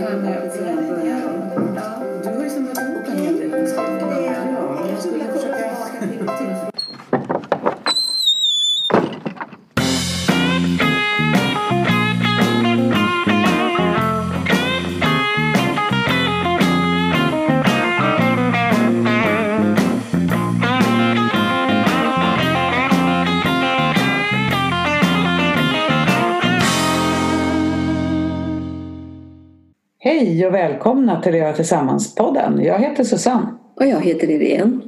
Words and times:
Du 0.00 0.06
har 0.06 0.12
ju 2.44 2.50
samlat 2.50 2.78
ihop 2.78 3.08
en 3.08 3.18
hel 3.18 3.38
del 3.38 3.68
skrivningar. 3.68 4.52
Ja, 4.52 4.86
jag 4.90 5.02
skulle 5.02 5.24
försöka... 5.24 6.39
till 31.22 31.32
Leva 31.32 31.52
Tillsammans-podden. 31.52 32.60
Jag 32.64 32.78
heter 32.78 33.04
Susanne. 33.04 33.46
Och 33.76 33.86
jag 33.86 34.00
heter 34.00 34.30
Irene. 34.30 34.80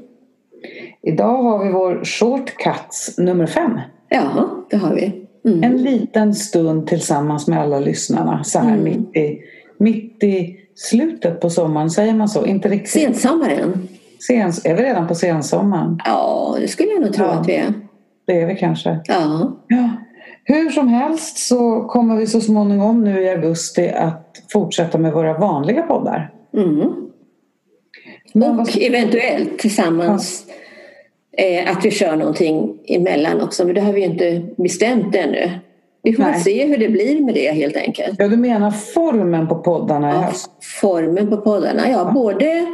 Idag 1.03 1.43
har 1.43 1.65
vi 1.65 1.73
vår 1.73 2.05
shortcuts 2.05 3.19
nummer 3.19 3.47
fem. 3.47 3.81
Ja, 4.09 4.49
det 4.71 4.77
har 4.77 4.95
vi. 4.95 5.27
Mm. 5.45 5.63
En 5.65 5.77
liten 5.83 6.35
stund 6.35 6.87
tillsammans 6.87 7.49
med 7.49 7.61
alla 7.61 7.79
lyssnarna 7.81 8.45
så 8.45 8.59
här 8.59 8.69
Mm. 8.79 8.85
mitt, 8.85 9.17
i, 9.17 9.41
mitt 9.79 10.23
i 10.23 10.57
slutet 10.75 11.41
på 11.41 11.51
sommaren. 11.51 11.91
Säger 11.91 12.15
man 12.15 12.29
så? 12.29 12.47
Inte 12.47 12.69
riktigt. 12.69 13.03
Sensommaren. 13.03 13.89
Sens, 14.27 14.65
är 14.67 14.75
vi 14.75 14.83
redan 14.83 15.09
på 15.09 15.15
sensommaren? 15.15 15.99
Ja, 16.05 16.57
det 16.61 16.69
skulle 16.69 16.91
jag 16.91 17.03
nog 17.03 17.13
tro 17.13 17.25
Ja. 17.25 17.31
att 17.33 17.49
vi 17.49 17.55
är. 17.57 17.75
Det 18.27 18.41
är 18.41 18.47
vi 18.47 18.55
kanske. 18.57 19.01
Ja. 19.05 19.53
Ja. 19.69 19.91
Hur 20.45 20.71
som 20.71 20.89
helst 20.89 21.39
så 21.39 21.81
kommer 21.81 22.17
vi 22.17 22.27
så 22.27 22.41
småningom 22.41 23.05
nu 23.05 23.23
i 23.23 23.31
augusti 23.31 23.89
att 23.89 24.37
fortsätta 24.53 24.99
med 24.99 25.13
våra 25.13 25.39
vanliga 25.39 25.83
poddar. 25.83 26.31
Mm. 26.55 26.81
Och 28.61 28.79
eventuellt 28.83 29.59
tillsammans 29.59 30.45
eh, 31.37 31.71
att 31.71 31.85
vi 31.85 31.91
kör 31.91 32.17
någonting 32.17 32.79
emellan 32.89 33.41
också. 33.41 33.65
Men 33.65 33.75
det 33.75 33.81
har 33.81 33.93
vi 33.93 34.01
inte 34.01 34.43
bestämt 34.57 35.17
ännu. 35.17 35.51
Vi 36.03 36.13
får 36.15 36.23
Nej. 36.23 36.41
se 36.41 36.67
hur 36.67 36.79
det 36.79 36.89
blir 36.89 37.21
med 37.21 37.35
det 37.35 37.53
helt 37.53 37.77
enkelt. 37.77 38.15
Ja, 38.19 38.29
du 38.29 38.37
menar 38.37 38.71
formen 38.71 39.49
på 39.49 39.55
poddarna 39.55 40.11
i 40.11 40.15
Ja, 40.15 40.21
höst? 40.21 40.51
formen 40.81 41.31
på 41.31 41.37
poddarna. 41.37 41.91
Ja, 41.91 42.11
både 42.15 42.67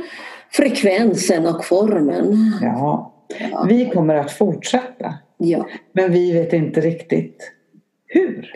frekvensen 0.52 1.46
och 1.46 1.64
formen. 1.64 2.52
Ja. 2.62 3.14
Ja. 3.52 3.66
Vi 3.68 3.90
kommer 3.94 4.14
att 4.14 4.30
fortsätta. 4.30 5.14
Ja. 5.36 5.66
Men 5.92 6.12
vi 6.12 6.32
vet 6.32 6.52
inte 6.52 6.80
riktigt 6.80 7.52
hur. 8.08 8.50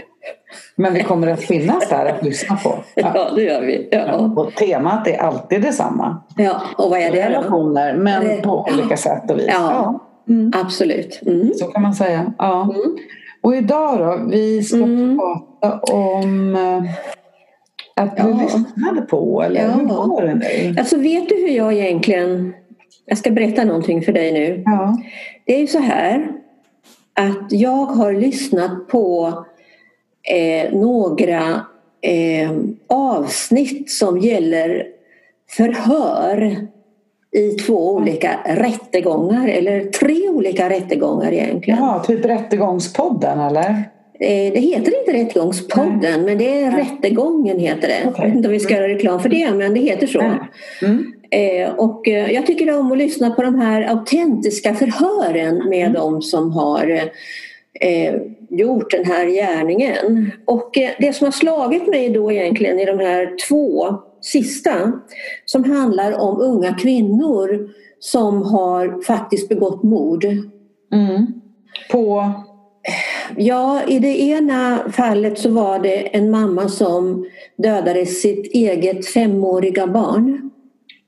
Men 0.77 0.95
vi 0.95 1.03
kommer 1.03 1.27
att 1.29 1.41
finnas 1.43 1.89
där 1.89 2.07
att 2.07 2.25
lyssna 2.25 2.57
på. 2.57 2.75
Ja. 2.95 3.13
ja, 3.15 3.31
det 3.37 3.43
gör 3.43 3.61
vi. 3.61 3.89
Ja. 3.93 4.15
Och 4.37 4.55
temat 4.55 5.07
är 5.09 5.17
alltid 5.19 5.63
detsamma. 5.63 6.23
ja. 6.37 6.63
Och 6.79 6.91
vad 6.91 6.99
är 7.01 7.13
det 7.13 7.23
då? 7.23 7.29
Relationer, 7.29 7.97
men 7.97 8.25
Det- 8.25 8.43
på 8.43 8.67
olika 8.75 8.97
sätt 8.97 9.31
och 9.31 9.39
vis. 9.39 9.47
Ja. 9.49 10.01
Mm. 10.29 10.53
Absolut. 10.65 11.21
Mm. 11.27 11.51
Så 11.55 11.67
kan 11.67 11.83
man 11.83 11.95
säga. 11.95 12.33
Ja. 12.39 12.63
Mm. 12.63 12.97
Och 13.43 13.57
idag 13.57 13.99
då, 13.99 14.19
vi 14.31 14.63
ska 14.63 14.77
Mm. 14.77 15.19
prata 15.19 15.93
om 15.95 16.55
eh, 16.57 16.83
att 18.05 18.17
du 18.17 18.23
Ja. 18.23 18.39
lyssnade 18.43 19.01
på, 19.03 19.43
eller 19.43 19.61
Ja. 19.63 19.69
hur 19.71 19.85
går 19.85 20.23
det 20.23 20.35
dig? 20.35 20.75
Alltså 20.79 20.97
vet 20.97 21.29
du 21.29 21.35
hur 21.35 21.49
jag 21.57 21.73
egentligen... 21.73 22.55
Jag 23.07 23.19
ska 23.19 23.31
berätta 23.31 23.65
någonting 23.65 24.03
för 24.03 24.13
dig 24.13 24.33
nu. 24.33 24.63
Ja. 24.67 24.97
Det 25.47 25.55
är 25.57 25.61
ju 25.61 25.67
så 25.67 25.79
här 25.79 26.27
att 27.15 27.53
jag 27.53 27.87
har 27.87 28.13
lyssnat 28.13 28.89
på 28.89 29.33
eh, 30.29 30.73
några 30.73 31.67
eh, 32.01 32.51
avsnitt 32.89 33.91
som 33.91 34.19
gäller 34.19 34.87
förhör 35.51 36.57
i 37.37 37.51
två 37.51 37.95
olika 37.95 38.41
rättegångar 38.47 39.49
eller 39.49 39.85
tre 39.85 40.29
olika 40.29 40.71
rättegångar 40.71 41.33
egentligen. 41.33 41.79
Jaha, 41.81 41.99
typ 42.05 42.25
Rättegångspodden 42.25 43.41
eller? 43.41 43.69
Eh, 44.21 44.53
Det 44.53 44.61
heter 44.61 45.01
inte 45.01 45.13
Rättegångspodden 45.13 46.25
men 46.25 46.39
det 46.39 46.63
är 46.63 46.71
Rättegången 46.71 47.59
heter 47.59 47.89
det. 47.89 48.09
Okej. 48.09 48.15
Jag 48.17 48.27
vet 48.27 48.37
inte 48.37 48.49
om 48.49 48.53
vi 48.53 48.61
ska 48.61 48.75
göra 48.75 48.89
reklam 48.89 49.21
för 49.21 49.29
det 49.29 49.55
men 49.55 49.75
det 49.75 49.81
heter 49.81 50.07
så. 50.07 50.21
Mm. 50.83 51.13
Eh, 51.33 51.75
och 51.75 52.09
eh, 52.09 52.33
jag 52.33 52.47
tycker 52.47 52.79
om 52.79 52.93
att 52.93 52.99
lyssna 52.99 53.31
på 53.31 53.43
de 53.43 53.61
här 53.61 53.83
autentiska 53.83 54.75
förhören 54.75 55.69
med 55.69 55.89
Mm. 55.89 55.93
de 55.93 56.23
som 56.23 56.53
har 56.53 57.11
eh, 57.81 58.15
gjort 58.51 58.91
den 58.91 59.05
här 59.05 59.27
gärningen. 59.27 60.31
Och 60.45 60.79
eh, 60.79 60.91
det 60.99 61.13
som 61.13 61.25
har 61.25 61.33
slagit 61.33 61.87
mig 61.87 62.09
då 62.09 62.33
egentligen 62.33 62.79
i 62.79 62.85
de 62.85 62.99
här 62.99 63.49
två 63.49 63.87
sista 64.21 64.93
som 65.45 65.65
handlar 65.65 66.21
om 66.21 66.41
unga 66.41 66.75
kvinnor 66.75 67.69
som 67.99 68.43
har 68.43 69.03
faktiskt 69.03 69.49
begått 69.49 69.83
mord. 69.83 70.25
Mm. 70.93 71.27
På... 71.91 72.33
Ja, 73.37 73.83
i 73.89 73.99
det 73.99 74.21
ena 74.21 74.79
fallet 74.93 75.39
så 75.39 75.51
var 75.51 75.79
det 75.79 76.17
en 76.17 76.31
mamma 76.31 76.69
som 76.69 77.27
dödade 77.57 78.07
sitt 78.07 78.55
eget 78.55 79.07
femåriga 79.07 79.87
barn. 79.87 80.51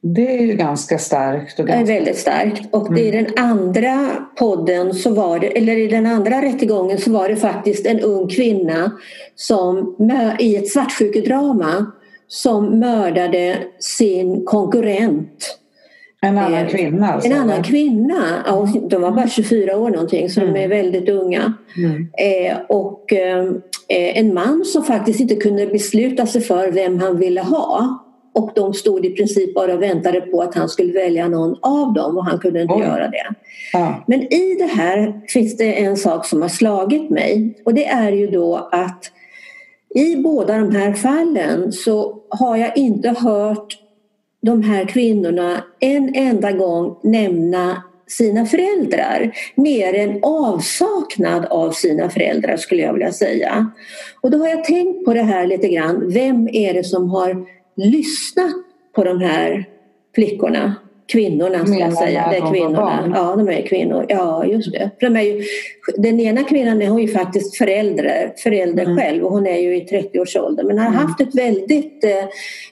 Det 0.06 0.38
är 0.38 0.42
ju 0.42 0.54
ganska 0.54 0.98
starkt. 0.98 1.60
Och 1.60 1.66
ganska... 1.66 1.94
väldigt 1.94 2.18
starkt. 2.18 2.74
Och 2.74 2.98
i 2.98 3.10
den 3.10 3.26
andra 3.36 4.10
podden 4.38 4.94
så 4.94 5.14
var 5.14 5.38
det, 5.38 5.46
eller 5.46 5.76
i 5.76 5.86
den 5.86 6.06
andra 6.06 6.42
rättegången 6.42 6.98
så 6.98 7.10
var 7.10 7.28
det 7.28 7.36
faktiskt 7.36 7.86
en 7.86 8.00
ung 8.00 8.28
kvinna 8.28 8.92
som 9.34 9.96
i 10.38 10.56
ett 10.56 10.68
svartsjukedrama 10.68 11.86
som 12.28 12.78
mördade 12.78 13.58
sin 13.78 14.44
konkurrent. 14.44 15.58
En 16.20 16.38
annan 16.38 16.54
Eh, 16.54 16.68
kvinna 16.68 17.12
alltså? 17.12 17.30
En 17.30 17.36
annan 17.36 17.62
kvinna. 17.62 18.42
Ja, 18.46 18.68
de 18.90 19.02
var 19.02 19.10
bara 19.10 19.28
24 19.28 19.76
år 19.78 19.90
någonting 19.90 20.30
så 20.30 20.40
de 20.40 20.56
är 20.56 20.68
väldigt 20.68 21.08
unga. 21.08 21.54
Mm. 21.76 22.08
Eh, 22.18 22.58
och 22.68 23.12
eh, 23.12 23.54
en 23.88 24.34
man 24.34 24.64
som 24.64 24.84
faktiskt 24.84 25.20
inte 25.20 25.36
kunde 25.36 25.66
besluta 25.66 26.26
sig 26.26 26.40
för 26.40 26.70
vem 26.70 26.98
han 26.98 27.18
ville 27.18 27.40
ha. 27.40 28.03
Och 28.34 28.50
de 28.54 28.74
stod 28.74 29.06
i 29.06 29.10
princip 29.10 29.54
bara 29.54 29.74
och 29.74 29.82
väntade 29.82 30.20
på 30.20 30.42
att 30.42 30.54
han 30.54 30.68
skulle 30.68 30.92
välja 30.92 31.28
någon 31.28 31.58
av 31.62 31.92
dem 31.92 32.18
och 32.18 32.24
han 32.24 32.38
kunde 32.38 32.62
inte 32.62 32.74
Oj. 32.74 32.80
göra 32.80 33.08
det. 33.08 33.26
Ja. 33.72 34.04
Men 34.06 34.20
i 34.34 34.56
det 34.58 34.66
här 34.66 35.20
finns 35.28 35.56
det 35.56 35.82
en 35.84 35.96
sak 35.96 36.26
som 36.26 36.42
har 36.42 36.48
slagit 36.48 37.10
mig 37.10 37.62
och 37.64 37.74
det 37.74 37.86
är 37.86 38.12
ju 38.12 38.26
då 38.26 38.68
att 38.72 39.10
i 39.94 40.16
båda 40.16 40.58
de 40.58 40.70
här 40.76 40.92
fallen 40.92 41.72
så 41.72 42.22
har 42.28 42.56
jag 42.56 42.76
inte 42.76 43.08
hört 43.08 43.78
de 44.42 44.62
här 44.62 44.84
kvinnorna 44.84 45.64
en 45.80 46.14
enda 46.14 46.52
gång 46.52 46.96
nämna 47.02 47.82
sina 48.06 48.46
föräldrar 48.46 49.32
mer 49.54 49.94
än 49.94 50.18
avsaknad 50.22 51.44
av 51.44 51.70
sina 51.70 52.10
föräldrar 52.10 52.56
skulle 52.56 52.82
jag 52.82 52.92
vilja 52.92 53.12
säga. 53.12 53.70
Och 54.20 54.30
då 54.30 54.38
har 54.38 54.48
jag 54.48 54.64
tänkt 54.64 55.04
på 55.04 55.14
det 55.14 55.22
här 55.22 55.46
lite 55.46 55.68
grann. 55.68 56.12
Vem 56.12 56.48
är 56.48 56.74
det 56.74 56.84
som 56.84 57.10
har 57.10 57.46
lyssnat 57.74 58.52
på 58.94 59.04
de 59.04 59.20
här 59.20 59.64
flickorna? 60.14 60.74
Kvinnorna 61.06 61.66
ska 61.66 61.78
jag 61.78 61.92
säga. 61.92 62.26
Det 62.30 62.36
är 62.36 62.52
kvinnorna. 62.52 63.12
Ja, 63.14 63.36
de 63.36 63.48
är 63.48 63.66
kvinnor. 63.66 64.06
Ja, 64.08 64.44
just 64.46 64.72
det. 64.72 64.90
För 65.00 65.10
de 65.10 65.16
är 65.16 65.22
ju, 65.22 65.42
den 65.96 66.20
ena 66.20 66.44
kvinnan 66.44 66.82
är 66.82 66.88
hon 66.88 67.02
ju 67.02 67.08
faktiskt 67.08 67.56
förälder, 67.56 68.32
förälder 68.36 68.84
Mm. 68.84 68.96
själv 68.96 69.24
och 69.24 69.32
hon 69.32 69.46
är 69.46 69.58
ju 69.58 69.76
i 69.76 69.84
30-årsåldern 69.84 70.66
men 70.66 70.78
har 70.78 70.90
haft 70.90 71.20
ett 71.20 71.34
väldigt, 71.34 72.04
eh, 72.04 72.24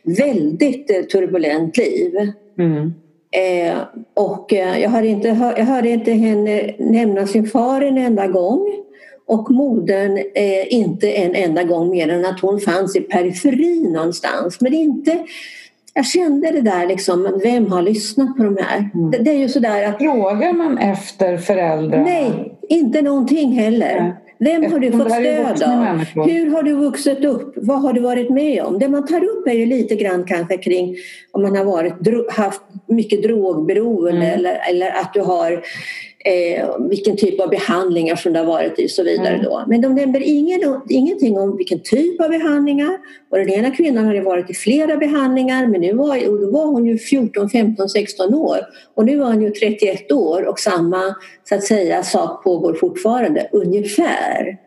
väldigt 0.02 0.90
eh, 0.90 1.02
turbulent 1.02 1.76
liv. 1.76 2.12
Mm. 2.58 2.94
Eh, 3.30 3.76
och 4.14 4.52
eh, 4.52 4.80
jag, 4.80 4.90
hörde 4.90 5.06
inte, 5.08 5.28
jag 5.56 5.64
hörde 5.64 5.88
inte 5.88 6.12
henne 6.12 6.74
nämna 6.78 7.26
sin 7.26 7.46
far 7.46 7.80
en 7.80 7.98
enda 7.98 8.26
gång 8.26 8.81
och 9.26 9.50
modern 9.50 10.18
eh, 10.34 10.72
inte 10.74 11.10
en 11.12 11.34
enda 11.34 11.62
gång 11.62 11.90
mer 11.90 12.08
än 12.08 12.24
att 12.24 12.40
hon 12.40 12.60
fanns 12.60 12.96
i 12.96 13.00
periferin 13.00 13.92
någonstans. 13.92 14.60
Men 14.60 14.74
inte... 14.74 15.18
Jag 15.94 16.06
kände 16.06 16.50
det 16.50 16.60
där 16.60 16.86
liksom, 16.86 17.40
vem 17.42 17.72
har 17.72 17.82
lyssnat 17.82 18.36
på 18.36 18.42
de 18.42 18.56
här? 18.60 18.90
Mm. 18.94 19.10
Det, 19.10 19.18
det 19.18 19.30
är 19.30 19.38
ju 19.38 19.48
sådär 19.48 19.84
att 19.88 19.98
Frågar 19.98 20.52
man 20.52 20.78
efter 20.78 21.36
föräldrar? 21.36 21.98
Nej, 22.04 22.58
inte 22.68 23.02
någonting 23.02 23.52
heller. 23.52 24.00
Nej. 24.00 24.12
Vem 24.38 24.72
har 24.72 24.78
du 24.78 24.86
Eftersom 24.86 25.08
fått 25.08 25.12
stöd 25.58 25.62
av? 25.72 25.78
människor. 25.78 26.28
Hur 26.28 26.50
har 26.50 26.62
du 26.62 26.72
vuxit 26.74 27.24
upp? 27.24 27.52
Vad 27.56 27.80
har 27.82 27.92
du 27.92 28.00
varit 28.00 28.30
med 28.30 28.62
om? 28.62 28.78
Det 28.78 28.88
man 28.88 29.06
tar 29.06 29.24
upp 29.24 29.46
är 29.46 29.52
ju 29.52 29.66
lite 29.66 29.94
grann 29.94 30.24
kanske 30.24 30.56
kring 30.56 30.96
om 31.32 31.42
man 31.42 31.56
har 31.56 31.64
varit, 31.64 31.92
haft 32.32 32.60
mycket 32.88 33.22
drogberoende 33.22 34.10
Mm. 34.26 34.34
eller, 34.38 34.60
eller 34.70 34.90
att 34.90 35.14
du 35.14 35.20
har 35.20 35.62
eh, 36.24 36.68
vilken 36.78 37.16
typ 37.16 37.40
av 37.40 37.50
behandlingar 37.50 38.16
som 38.16 38.32
det 38.32 38.38
har 38.38 38.46
varit 38.46 38.78
i 38.78 38.86
och 38.86 38.90
så 38.90 39.02
vidare. 39.02 39.34
Mm. 39.34 39.44
Då. 39.44 39.64
Men 39.66 39.80
de 39.80 39.94
nämner 39.94 40.20
ingen, 40.24 40.80
ingenting 40.88 41.38
om 41.38 41.56
vilken 41.56 41.80
typ 41.80 42.20
av 42.20 42.28
behandlingar. 42.28 42.98
Och 43.30 43.38
den 43.38 43.48
ena 43.48 43.70
kvinnan 43.70 44.04
hade 44.04 44.20
varit 44.20 44.50
i 44.50 44.54
flera 44.54 44.96
behandlingar 44.96 45.66
men 45.66 45.80
nu 45.80 45.92
var, 45.92 46.28
och 46.28 46.40
då 46.40 46.50
var 46.50 46.66
hon 46.66 46.86
ju 46.86 46.98
14, 46.98 47.50
15, 47.50 47.88
16 47.88 48.34
år 48.34 48.58
och 48.94 49.04
nu 49.04 49.20
är 49.20 49.24
hon 49.24 49.42
ju 49.42 49.50
31 49.50 50.12
år 50.12 50.48
och 50.48 50.58
samma 50.58 51.14
så 51.48 51.54
att 51.54 51.64
säga 51.64 52.02
sak 52.02 52.44
pågår 52.44 52.74
fortfarande 52.74 53.48
ungefär. 53.52 54.58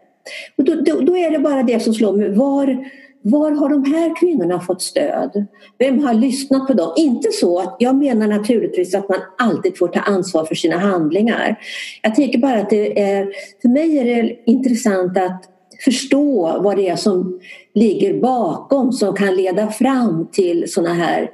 Och 0.58 0.64
då, 0.64 0.76
då, 0.76 1.00
då 1.02 1.18
är 1.18 1.32
det 1.32 1.40
bara 1.40 1.64
det 1.64 1.80
som 1.80 1.94
slår 1.94 2.14
mig. 2.14 2.30
Var, 2.30 2.90
var 3.28 3.52
har 3.52 3.70
de 3.70 3.86
här 3.92 4.16
kvinnorna 4.20 4.60
fått 4.60 4.82
stöd? 4.82 5.46
Vem 5.78 6.04
har 6.04 6.14
lyssnat 6.14 6.68
på 6.68 6.74
dem? 6.74 6.94
Inte 6.98 7.32
så 7.32 7.60
att 7.60 7.76
jag 7.80 7.96
menar 7.96 8.28
naturligtvis 8.28 8.96
att 8.96 9.10
man 9.10 9.20
alltid 9.38 9.78
får 9.78 9.88
ta 9.88 10.00
ansvar 10.00 10.46
för 10.46 10.56
sina 10.56 10.78
handlingar. 10.78 11.60
Jag 12.02 12.16
tänker 12.16 12.40
bara 12.40 12.62
att 12.62 12.70
det 12.70 13.02
är, 13.02 13.28
för 13.62 13.70
mig 13.70 14.00
är 14.00 14.06
det 14.06 14.38
intressant 14.46 15.18
att 15.18 15.50
förstå 15.86 16.60
vad 16.62 16.78
det 16.78 16.90
är 16.90 16.96
som 16.96 17.40
ligger 17.74 18.22
bakom 18.22 18.92
som 18.92 19.16
kan 19.16 19.36
leda 19.36 19.72
fram 19.72 20.28
till 20.32 20.72
sådana 20.72 20.94
här 20.94 21.32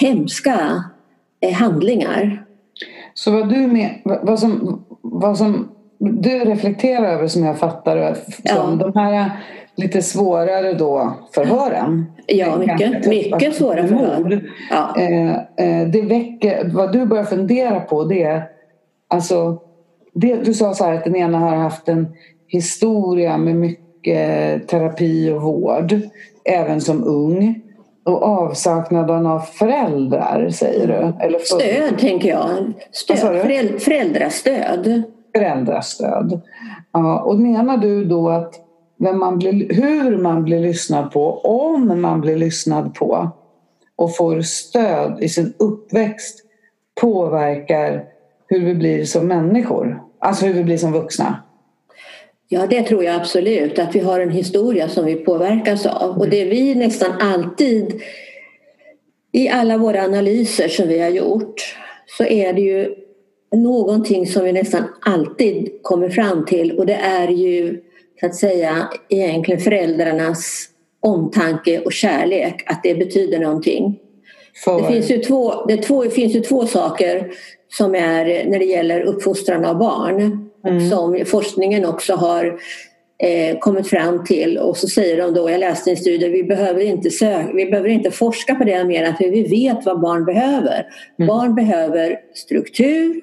hemska 0.00 0.84
eh, 1.40 1.52
handlingar. 1.52 2.46
Så 3.14 3.30
vad 3.30 3.48
du 3.48 3.66
med, 3.66 4.00
vad 4.04 4.38
som, 4.38 4.84
vad 5.00 5.38
som 5.38 5.68
du 6.10 6.30
reflekterar 6.30 7.12
över 7.12 7.26
som 7.26 7.44
jag 7.44 7.58
fattar 7.58 8.14
som 8.44 8.78
ja. 8.80 8.86
de 8.86 9.00
här 9.00 9.30
lite 9.76 10.02
svårare 10.02 10.72
då 10.72 11.14
förhören. 11.34 12.12
Ja, 12.26 12.58
mycket, 12.58 13.06
mycket 13.06 13.54
svåra 13.54 13.88
förhör. 13.88 14.42
Ja. 14.70 15.00
Eh, 15.00 15.30
eh, 15.30 15.88
det 15.88 16.02
väcker, 16.02 16.70
vad 16.74 16.92
du 16.92 17.06
börjar 17.06 17.24
fundera 17.24 17.80
på 17.80 18.04
det 18.04 18.22
är 18.22 18.44
alltså 19.08 19.58
det, 20.14 20.34
du 20.34 20.54
sa 20.54 20.74
så 20.74 20.84
här 20.84 20.94
att 20.94 21.04
den 21.04 21.16
ena 21.16 21.38
har 21.38 21.56
haft 21.56 21.88
en 21.88 22.16
historia 22.48 23.36
med 23.36 23.56
mycket 23.56 24.68
terapi 24.68 25.30
och 25.30 25.42
vård 25.42 25.94
även 26.44 26.80
som 26.80 27.04
ung 27.04 27.62
och 28.04 28.22
avsaknaden 28.22 29.26
av 29.26 29.40
föräldrar 29.40 30.50
säger 30.50 30.86
du? 30.86 31.24
Eller 31.24 31.38
för... 31.38 31.44
Stöd 31.44 31.98
tänker 31.98 32.28
jag. 32.28 32.72
Stöd. 32.92 33.18
Föräld, 33.18 33.82
föräldrastöd. 33.82 35.02
Föräldrastöd. 35.36 36.40
Ja, 36.92 37.20
och 37.20 37.38
menar 37.38 37.76
du 37.76 38.04
då 38.04 38.28
att 38.28 38.54
vem 38.98 39.18
man 39.18 39.38
blir, 39.38 39.74
hur 39.74 40.18
man 40.18 40.44
blir 40.44 40.60
lyssnad 40.60 41.12
på, 41.12 41.38
om 41.38 42.00
man 42.00 42.20
blir 42.20 42.36
lyssnad 42.36 42.94
på 42.94 43.30
och 43.96 44.16
får 44.16 44.40
stöd 44.40 45.18
i 45.20 45.28
sin 45.28 45.54
uppväxt 45.58 46.38
påverkar 47.00 48.04
hur 48.46 48.64
vi 48.64 48.74
blir 48.74 49.04
som 49.04 49.26
människor? 49.26 50.02
Alltså 50.18 50.46
hur 50.46 50.54
vi 50.54 50.64
blir 50.64 50.76
som 50.76 50.92
vuxna? 50.92 51.42
Ja, 52.48 52.66
det 52.66 52.82
tror 52.82 53.04
jag 53.04 53.14
absolut. 53.14 53.78
Att 53.78 53.94
vi 53.94 54.00
har 54.00 54.20
en 54.20 54.30
historia 54.30 54.88
som 54.88 55.04
vi 55.04 55.14
påverkas 55.14 55.86
av. 55.86 56.18
Och 56.18 56.28
det 56.28 56.44
vi 56.44 56.74
nästan 56.74 57.10
alltid 57.20 58.02
i 59.32 59.48
alla 59.48 59.76
våra 59.76 60.02
analyser 60.02 60.68
som 60.68 60.88
vi 60.88 60.98
har 60.98 61.08
gjort 61.08 61.76
så 62.06 62.24
är 62.24 62.52
det 62.52 62.60
ju 62.60 62.94
någonting 63.52 64.26
som 64.26 64.44
vi 64.44 64.52
nästan 64.52 64.84
alltid 65.00 65.70
kommer 65.82 66.08
fram 66.08 66.44
till 66.44 66.78
och 66.78 66.86
det 66.86 66.94
är 66.94 67.28
ju 67.28 67.80
så 68.20 68.26
att 68.26 68.34
säga 68.34 68.88
egentligen 69.08 69.60
föräldrarnas 69.60 70.68
omtanke 71.00 71.80
och 71.80 71.92
kärlek, 71.92 72.64
att 72.66 72.82
det 72.82 72.94
betyder 72.94 73.38
någonting. 73.38 73.98
För... 74.64 74.82
Det, 74.82 74.88
finns 74.88 75.10
ju 75.10 75.18
två, 75.18 75.66
det 75.66 75.76
två, 75.76 76.10
finns 76.10 76.34
ju 76.36 76.40
två 76.40 76.66
saker 76.66 77.32
som 77.68 77.94
är 77.94 78.44
när 78.50 78.58
det 78.58 78.64
gäller 78.64 79.00
uppfostran 79.00 79.64
av 79.64 79.78
barn 79.78 80.50
mm. 80.66 80.90
som 80.90 81.24
forskningen 81.26 81.84
också 81.84 82.14
har 82.14 82.60
eh, 83.22 83.58
kommit 83.58 83.88
fram 83.88 84.24
till 84.24 84.58
och 84.58 84.76
så 84.76 84.88
säger 84.88 85.22
de 85.22 85.34
då, 85.34 85.50
jag 85.50 85.60
läste 85.60 85.90
en 85.90 85.96
studie, 85.96 86.28
vi 86.28 86.44
behöver 86.44 86.80
inte, 86.80 87.10
söka, 87.10 87.52
vi 87.54 87.66
behöver 87.66 87.88
inte 87.88 88.10
forska 88.10 88.54
på 88.54 88.64
det 88.64 88.84
mer 88.84 89.12
för 89.12 89.30
vi 89.30 89.42
vet 89.42 89.84
vad 89.84 90.00
barn 90.00 90.24
behöver. 90.24 90.86
Mm. 91.18 91.28
Barn 91.28 91.54
behöver 91.54 92.18
struktur 92.34 93.20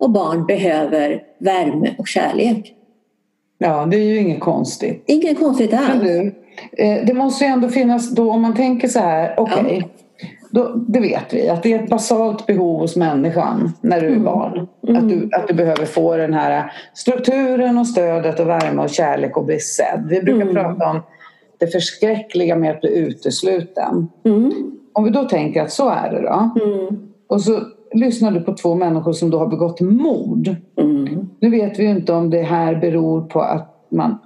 och 0.00 0.10
barn 0.10 0.46
behöver 0.46 1.22
värme 1.38 1.94
och 1.98 2.08
kärlek. 2.08 2.74
Ja, 3.58 3.86
det 3.86 3.96
är 3.96 4.04
ju 4.04 4.18
inget 4.18 4.40
konstigt. 4.40 5.04
Inget 5.06 5.38
konstigt 5.38 5.74
alls. 5.74 6.02
Du, 6.02 6.34
eh, 6.78 7.06
det 7.06 7.14
måste 7.14 7.44
ju 7.44 7.50
ändå 7.50 7.68
finnas 7.68 8.10
då 8.10 8.32
om 8.32 8.42
man 8.42 8.54
tänker 8.54 8.88
så 8.88 8.98
här, 8.98 9.34
okej, 9.36 9.62
okay, 9.64 9.82
ja. 10.50 10.74
det 10.88 11.00
vet 11.00 11.32
vi 11.32 11.48
att 11.48 11.62
det 11.62 11.72
är 11.72 11.82
ett 11.82 11.90
basalt 11.90 12.46
behov 12.46 12.80
hos 12.80 12.96
människan 12.96 13.72
när 13.80 14.00
du 14.00 14.06
är 14.06 14.10
mm. 14.10 14.24
barn. 14.24 14.68
Mm. 14.88 14.96
Att, 14.96 15.08
du, 15.08 15.30
att 15.32 15.48
du 15.48 15.54
behöver 15.54 15.84
få 15.84 16.16
den 16.16 16.34
här 16.34 16.72
strukturen 16.94 17.78
och 17.78 17.86
stödet 17.86 18.40
och 18.40 18.48
värme 18.48 18.82
och 18.82 18.90
kärlek 18.90 19.36
och 19.36 19.44
bli 19.44 19.58
sedd. 19.58 20.06
Vi 20.10 20.22
brukar 20.22 20.42
mm. 20.42 20.54
prata 20.54 20.90
om 20.90 21.00
det 21.58 21.66
förskräckliga 21.66 22.56
med 22.56 22.70
att 22.70 22.80
bli 22.80 22.98
utesluten. 22.98 24.08
Mm. 24.24 24.52
Om 24.92 25.04
vi 25.04 25.10
då 25.10 25.24
tänker 25.24 25.62
att 25.62 25.72
så 25.72 25.88
är 25.88 26.10
det 26.10 26.22
då. 26.22 26.50
Mm. 26.64 27.10
Och 27.28 27.42
så 27.42 27.60
lyssnar 27.92 28.30
du 28.30 28.40
på 28.40 28.54
två 28.54 28.74
människor 28.74 29.12
som 29.12 29.30
då 29.30 29.38
har 29.38 29.46
begått 29.46 29.80
mord. 29.80 30.56
Mm. 30.78 31.28
Nu 31.40 31.50
vet 31.50 31.78
vi 31.78 31.82
ju 31.82 31.90
inte 31.90 32.12
om 32.12 32.30
det 32.30 32.42
här 32.42 32.74
beror 32.74 33.22
på 33.22 33.40
att 33.40 33.86
man 33.88 34.18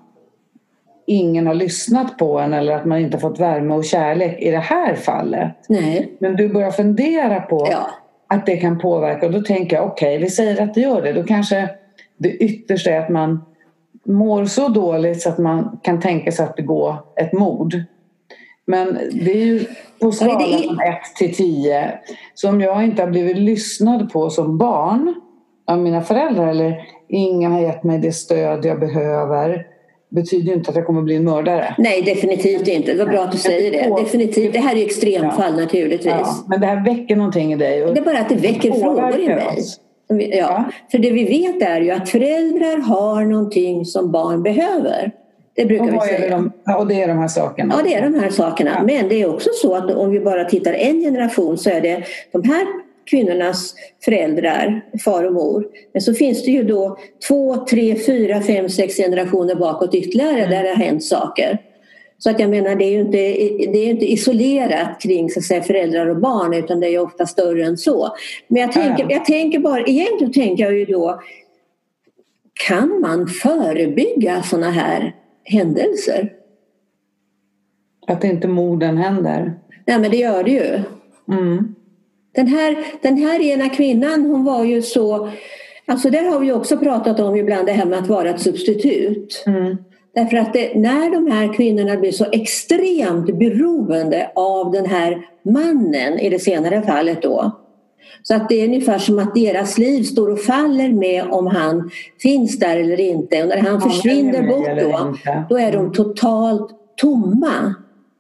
ingen 1.07 1.47
har 1.47 1.55
lyssnat 1.55 2.19
på 2.19 2.39
en 2.39 2.53
eller 2.53 2.73
att 2.73 2.85
man 2.85 2.99
inte 2.99 3.19
fått 3.19 3.41
värme 3.41 3.75
och 3.75 3.85
kärlek 3.85 4.43
i 4.43 4.51
det 4.51 4.59
här 4.59 4.95
fallet. 4.95 5.57
Nej. 5.69 6.17
Men 6.19 6.37
du 6.37 6.49
börjar 6.49 6.71
fundera 6.71 7.41
på 7.41 7.69
ja. 7.71 7.87
att 8.29 8.47
det 8.47 8.57
kan 8.57 8.79
påverka 8.79 9.27
och 9.27 9.33
då 9.33 9.43
tänker 9.43 9.77
jag 9.77 9.87
okej, 9.87 10.17
okay, 10.17 10.25
vi 10.25 10.31
säger 10.31 10.63
att 10.63 10.75
det 10.75 10.81
gör 10.81 11.03
det. 11.03 11.13
Då 11.13 11.23
kanske 11.23 11.71
det 12.17 12.31
yttersta 12.31 12.91
är 12.91 13.01
att 13.01 13.09
man 13.09 13.45
mår 14.05 14.45
så 14.45 14.69
dåligt 14.69 15.23
så 15.23 15.29
att 15.29 15.39
man 15.39 15.79
kan 15.83 16.01
tänka 16.01 16.33
sig 16.33 16.45
att 16.45 16.57
begå 16.57 16.97
ett 17.17 17.33
mord. 17.33 17.75
Men 18.67 18.99
det 19.13 19.33
är 19.33 19.47
ju 19.47 19.65
på 20.01 20.13
skalan 20.13 20.63
från 20.63 20.81
1 20.81 21.17
till 21.19 21.35
10. 21.35 21.99
Så 22.35 22.49
om 22.49 22.61
jag 22.61 22.85
inte 22.85 23.03
har 23.03 23.11
blivit 23.11 23.37
lyssnad 23.37 24.13
på 24.13 24.31
som 24.31 24.59
barn 24.59 25.15
av 25.67 25.79
mina 25.79 26.03
föräldrar 26.03 26.49
eller 26.49 26.89
ingen 27.09 27.53
har 27.53 27.61
gett 27.61 27.85
mig 27.85 27.99
det 27.99 28.13
stöd 28.13 28.65
jag 28.65 28.81
behöver 28.81 29.67
betyder 30.15 30.53
inte 30.53 30.71
att 30.71 30.77
jag 30.77 30.87
kommer 30.87 31.03
bli 31.03 31.17
en 31.17 31.25
mördare. 31.25 31.75
Nej, 31.79 32.03
definitivt 32.03 32.69
inte. 32.69 32.93
Det 32.93 33.05
var 33.05 33.13
bra 33.13 33.21
att 33.21 33.33
du 33.33 33.39
säger 33.39 33.71
det. 33.71 34.03
Definitivt. 34.03 34.53
Det 34.53 34.59
här 34.59 34.77
är 34.77 34.85
extremfall 34.85 35.55
ja. 35.57 35.61
naturligtvis. 35.61 36.13
Ja, 36.13 36.45
men 36.49 36.61
det 36.61 36.67
här 36.67 36.85
väcker 36.85 37.17
någonting 37.17 37.53
i 37.53 37.57
dig. 37.57 37.81
det 37.81 38.01
är 38.01 38.05
bara 38.05 38.19
att 38.19 38.29
det 38.29 38.35
väcker 38.35 38.73
frågor 38.73 39.21
i 39.21 39.29
mig. 39.29 39.59
Ja, 40.09 40.17
ja, 40.17 40.65
för 40.91 40.99
det 40.99 41.11
vi 41.11 41.25
vet 41.25 41.63
är 41.63 41.81
ju 41.81 41.91
att 41.91 42.09
föräldrar 42.09 42.77
har 42.77 43.25
någonting 43.25 43.85
som 43.85 44.13
barn 44.13 44.43
behöver. 44.43 45.13
Det 45.55 45.65
brukar 45.65 45.93
vi 45.93 46.01
säga. 46.01 46.31
De, 46.31 46.53
och 46.79 46.87
det 46.87 47.03
är 47.03 47.09
de 47.09 47.19
här 47.19 47.29
sakerna? 47.29 47.75
Ja, 47.79 47.85
det 47.85 47.95
är 47.95 48.03
de 48.03 48.15
här 48.15 48.31
sakerna. 48.31 48.71
Ja. 48.79 48.83
Men 48.83 49.09
det 49.09 49.23
är 49.23 49.35
också 49.35 49.51
så 49.62 49.75
att 49.75 49.91
om 49.91 50.11
vi 50.11 50.21
bara 50.21 50.45
tittar 50.45 50.73
en 50.73 51.01
generation 51.01 51.59
så 51.59 51.71
är 51.71 51.81
det 51.81 52.05
de 52.33 52.43
här 52.49 52.67
kvinnornas 53.11 53.75
föräldrar, 54.05 54.85
far 55.05 55.25
och 55.25 55.33
mor. 55.33 55.67
Men 55.93 56.03
så 56.03 56.15
finns 56.15 56.45
det 56.45 56.51
ju 56.51 56.62
då 56.62 56.99
två, 57.29 57.56
tre, 57.71 57.97
fyra, 58.06 58.41
fem, 58.41 58.69
sex 58.69 58.97
generationer 58.97 59.55
bakåt 59.55 59.95
ytterligare 59.95 60.39
mm. 60.39 60.51
där 60.51 60.62
det 60.62 60.69
har 60.69 60.77
hänt 60.77 61.05
saker. 61.05 61.59
Så 62.19 62.31
att 62.31 62.41
jag 62.41 62.51
menar 62.51 62.75
det 62.75 62.85
är 62.85 62.91
ju 62.91 63.01
inte, 63.01 63.19
det 63.73 63.79
är 63.79 63.91
inte 63.91 64.13
isolerat 64.13 65.01
kring 65.01 65.31
så 65.31 65.39
att 65.39 65.44
säga, 65.44 65.63
föräldrar 65.63 66.06
och 66.06 66.17
barn 66.17 66.55
utan 66.55 66.81
det 66.81 66.94
är 66.94 66.99
ofta 66.99 67.27
större 67.27 67.65
än 67.65 67.77
så. 67.77 68.08
Men 68.49 68.63
jag 68.63 68.73
tänker, 68.73 69.06
jag 69.11 69.25
tänker 69.25 69.58
bara, 69.58 69.81
egentligen 69.81 70.32
tänker 70.32 70.65
jag 70.65 70.75
ju 70.75 70.84
då 70.84 71.20
kan 72.67 73.01
man 73.01 73.27
förebygga 73.27 74.43
sådana 74.43 74.70
här 74.70 75.15
händelser. 75.44 76.32
Att 78.06 78.24
inte 78.24 78.48
morden 78.48 78.96
händer? 78.96 79.55
Nej 79.86 79.98
men 79.98 80.10
det 80.10 80.17
gör 80.17 80.44
det 80.44 80.51
ju. 80.51 80.81
Mm. 81.29 81.74
Den, 82.34 82.46
här, 82.46 82.84
den 83.03 83.17
här 83.17 83.41
ena 83.41 83.69
kvinnan 83.69 84.22
hon 84.22 84.44
var 84.44 84.65
ju 84.65 84.82
så 84.82 85.31
Alltså 85.86 86.10
där 86.10 86.24
har 86.24 86.41
vi 86.41 86.53
också 86.53 86.79
pratat 86.79 87.20
om 87.20 87.36
ibland 87.36 87.67
det 87.67 87.72
här 87.72 87.86
med 87.86 87.98
att 87.98 88.06
vara 88.06 88.31
ett 88.31 88.41
substitut. 88.41 89.44
Mm. 89.46 89.77
Därför 90.15 90.36
att 90.36 90.53
det, 90.53 90.74
när 90.74 91.10
de 91.10 91.31
här 91.31 91.55
kvinnorna 91.55 91.96
blir 91.96 92.13
så 92.13 92.27
extremt 92.32 93.39
beroende 93.39 94.31
av 94.34 94.72
den 94.72 94.86
här 94.86 95.27
mannen 95.43 96.19
i 96.19 96.31
det 96.31 96.39
senare 96.39 96.82
fallet 96.82 97.22
då 97.22 97.64
så 98.23 98.34
att 98.34 98.49
det 98.49 98.61
är 98.61 98.65
ungefär 98.65 98.99
som 98.99 99.19
att 99.19 99.34
deras 99.34 99.79
liv 99.79 100.03
står 100.03 100.31
och 100.31 100.41
faller 100.41 100.89
med 100.89 101.25
om 101.31 101.46
han 101.46 101.91
finns 102.23 102.58
där 102.58 102.77
eller 102.77 103.01
inte. 103.01 103.43
Och 103.43 103.49
när 103.49 103.56
han 103.56 103.81
ja, 103.82 103.91
försvinner 103.91 104.49
bort 104.49 104.81
då, 104.81 105.15
då 105.49 105.58
är 105.58 105.73
de 105.73 105.79
mm. 105.79 105.93
totalt 105.93 106.70
tomma. 106.96 107.75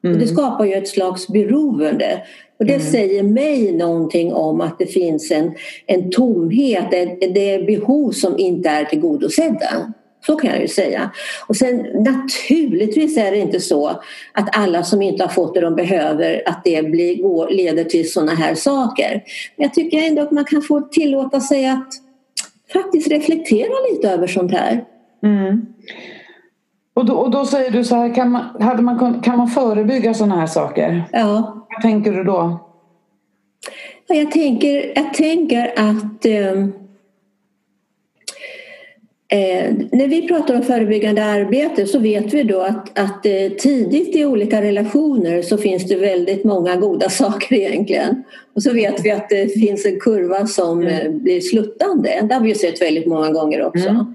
Mm. 0.04 0.16
Och 0.16 0.22
det 0.22 0.26
skapar 0.26 0.64
ju 0.64 0.74
ett 0.74 0.88
slags 0.88 1.28
beroende. 1.28 2.22
Och 2.58 2.66
det 2.66 2.74
mm. 2.74 2.86
säger 2.86 3.22
mig 3.22 3.72
någonting 3.72 4.32
om 4.32 4.60
att 4.60 4.78
det 4.78 4.86
finns 4.86 5.30
en, 5.30 5.54
en 5.86 6.10
tomhet, 6.10 6.90
det 7.34 7.54
är 7.54 7.66
behov 7.66 8.10
som 8.10 8.38
inte 8.38 8.68
är 8.68 8.84
tillgodosedda. 8.84 9.92
Så 10.26 10.36
kan 10.36 10.50
jag 10.50 10.60
ju 10.60 10.68
säga. 10.68 11.10
Och 11.46 11.56
sen 11.56 11.76
naturligtvis 11.94 13.16
är 13.16 13.30
det 13.30 13.38
inte 13.38 13.60
så 13.60 13.88
att 14.32 14.56
alla 14.56 14.82
som 14.82 15.02
inte 15.02 15.24
har 15.24 15.30
fått 15.30 15.54
det 15.54 15.60
de 15.60 15.74
behöver 15.74 16.42
att 16.46 16.64
det 16.64 16.90
blir, 16.90 17.22
går, 17.22 17.48
leder 17.48 17.84
till 17.84 18.12
sådana 18.12 18.34
här 18.34 18.54
saker. 18.54 19.22
Men 19.56 19.64
jag 19.64 19.74
tycker 19.74 19.98
ändå 19.98 20.22
att 20.22 20.30
man 20.30 20.44
kan 20.44 20.62
få 20.62 20.80
tillåta 20.80 21.40
sig 21.40 21.66
att 21.66 21.88
faktiskt 22.72 23.08
reflektera 23.08 23.72
lite 23.92 24.10
över 24.10 24.26
sånt 24.26 24.52
här. 24.52 24.84
Mm. 25.22 25.66
Och, 26.94 27.06
då, 27.06 27.14
och 27.14 27.30
då 27.30 27.44
säger 27.46 27.70
du 27.70 27.84
så 27.84 27.94
här, 27.94 28.14
kan 28.14 28.30
man, 28.30 28.62
hade 28.62 28.82
man, 28.82 29.20
kan 29.20 29.36
man 29.36 29.48
förebygga 29.48 30.14
sådana 30.14 30.36
här 30.36 30.46
saker? 30.46 31.04
Ja. 31.12 31.66
Vad 31.70 31.82
tänker 31.82 32.12
du 32.12 32.24
då? 32.24 32.70
Jag 34.06 34.30
tänker, 34.30 34.92
jag 34.96 35.14
tänker 35.14 35.72
att 35.76 36.26
um, 36.26 36.72
Eh, 39.34 39.72
när 39.92 40.08
vi 40.08 40.28
pratar 40.28 40.54
om 40.54 40.62
förebyggande 40.62 41.24
arbete 41.24 41.86
så 41.86 41.98
vet 41.98 42.34
vi 42.34 42.42
då 42.42 42.60
att, 42.60 42.98
att 42.98 43.26
eh, 43.26 43.48
tidigt 43.58 44.16
i 44.16 44.24
olika 44.24 44.62
relationer 44.62 45.42
så 45.42 45.58
finns 45.58 45.84
det 45.88 45.96
väldigt 45.96 46.44
många 46.44 46.76
goda 46.76 47.08
saker 47.10 47.56
egentligen. 47.56 48.24
Och 48.54 48.62
så 48.62 48.72
vet 48.72 49.04
vi 49.04 49.10
att 49.10 49.28
det 49.28 49.54
finns 49.54 49.86
en 49.86 50.00
kurva 50.00 50.46
som 50.46 50.80
Mm. 50.80 50.94
eh, 50.94 51.10
blir 51.12 51.40
sluttande. 51.40 52.26
Det 52.28 52.34
har 52.34 52.40
vi 52.40 52.48
ju 52.48 52.54
sett 52.54 52.82
väldigt 52.82 53.06
många 53.06 53.30
gånger 53.30 53.62
också. 53.66 53.88
Mm. 53.88 54.06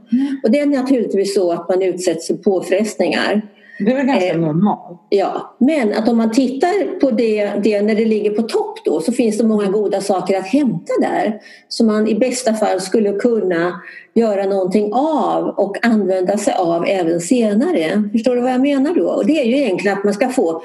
Och 0.44 0.52
det 0.52 0.60
är 0.60 0.66
naturligtvis 0.66 1.36
så 1.36 1.52
att 1.52 1.70
man 1.70 1.82
utsätts 1.82 2.28
för 2.28 2.34
påfrestningar. 2.36 3.42
Det 3.80 3.92
är 3.92 3.96
väl 3.96 4.06
ganska 4.06 4.30
Eh, 4.30 4.38
normalt. 4.38 5.02
Ja, 5.10 5.56
men 5.58 5.94
att 5.94 6.10
om 6.10 6.18
man 6.18 6.32
tittar 6.32 7.00
på 7.00 7.12
det, 7.12 7.52
det 7.64 7.82
när 7.82 7.96
det 7.96 8.06
ligger 8.06 8.32
på 8.32 8.42
topp 8.42 8.80
då 8.86 9.02
så 9.02 9.12
finns 9.12 9.38
det 9.38 9.44
många 9.44 9.66
goda 9.66 10.02
saker 10.02 10.38
att 10.38 10.48
hämta 10.48 10.94
där 11.02 11.40
som 11.68 11.88
man 11.88 12.08
i 12.08 12.16
bästa 12.16 12.54
fall 12.54 12.82
skulle 12.82 13.12
kunna 13.12 13.82
göra 14.14 14.46
någonting 14.46 14.94
av 14.94 15.44
och 15.44 15.86
använda 15.86 16.38
sig 16.38 16.54
av 16.54 16.86
även 16.88 17.20
senare. 17.20 18.10
Förstår 18.12 18.36
du 18.36 18.42
vad 18.42 18.52
jag 18.52 18.62
menar 18.62 18.96
då? 18.96 19.08
Och 19.08 19.26
det 19.26 19.42
är 19.42 19.46
ju 19.46 19.58
egentligen 19.58 19.98
att 19.98 20.04
man 20.04 20.14
ska 20.14 20.30
få 20.30 20.62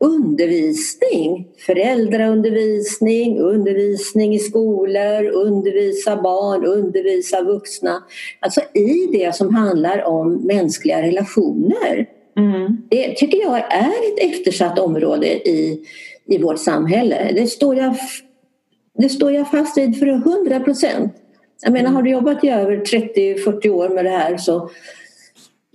undervisning, 0.00 1.46
föräldraundervisning, 1.66 3.38
undervisning 3.38 4.34
i 4.34 4.38
skolor, 4.38 5.24
undervisa 5.24 6.16
barn, 6.16 6.64
undervisa 6.64 7.42
vuxna. 7.42 8.02
Alltså 8.40 8.60
i 8.60 9.08
det 9.12 9.34
som 9.34 9.54
handlar 9.54 10.04
om 10.04 10.34
mänskliga 10.34 11.02
relationer. 11.02 12.17
Mm. 12.38 12.76
Det 12.88 13.16
tycker 13.16 13.38
jag 13.38 13.56
är 13.58 13.88
ett 13.88 14.32
eftersatt 14.34 14.78
område 14.78 15.26
i, 15.48 15.80
i 16.26 16.38
vårt 16.38 16.58
samhälle. 16.58 17.30
Det 17.34 17.46
står, 17.46 17.76
jag, 17.76 17.94
det 18.98 19.08
står 19.08 19.32
jag 19.32 19.50
fast 19.50 19.78
vid 19.78 19.98
för 19.98 20.06
hundra 20.06 20.60
procent. 20.60 21.12
Jag 21.62 21.72
menar, 21.72 21.90
har 21.90 22.02
du 22.02 22.10
jobbat 22.10 22.44
i 22.44 22.48
över 22.48 22.76
30-40 22.76 23.68
år 23.68 23.88
med 23.88 24.04
det 24.04 24.10
här 24.10 24.36
så 24.36 24.70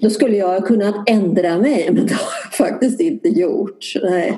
då 0.01 0.10
skulle 0.10 0.38
jag 0.38 0.48
ha 0.48 0.62
kunnat 0.62 0.96
ändra 1.10 1.58
mig, 1.58 1.89
men 1.93 2.05
det 2.08 2.13
har 2.13 2.32
jag 2.43 2.53
faktiskt 2.53 3.01
inte 3.01 3.29
gjort. 3.29 3.93
Nej. 4.03 4.38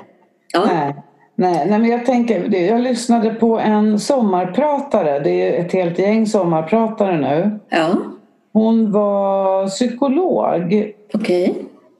Ja. 0.52 0.64
Nej. 0.66 0.94
Nej, 1.38 1.66
nej, 1.70 1.78
men 1.78 1.90
jag 1.90 2.06
tänker, 2.06 2.54
jag 2.54 2.80
lyssnade 2.80 3.30
på 3.30 3.58
en 3.58 3.98
sommarpratare, 3.98 5.18
det 5.18 5.30
är 5.30 5.64
ett 5.64 5.72
helt 5.72 5.98
gäng 5.98 6.26
sommarpratare 6.26 7.18
nu. 7.20 7.58
Ja, 7.68 7.96
Hon 8.52 8.92
var 8.92 9.68
psykolog. 9.68 10.92
okej. 11.14 11.54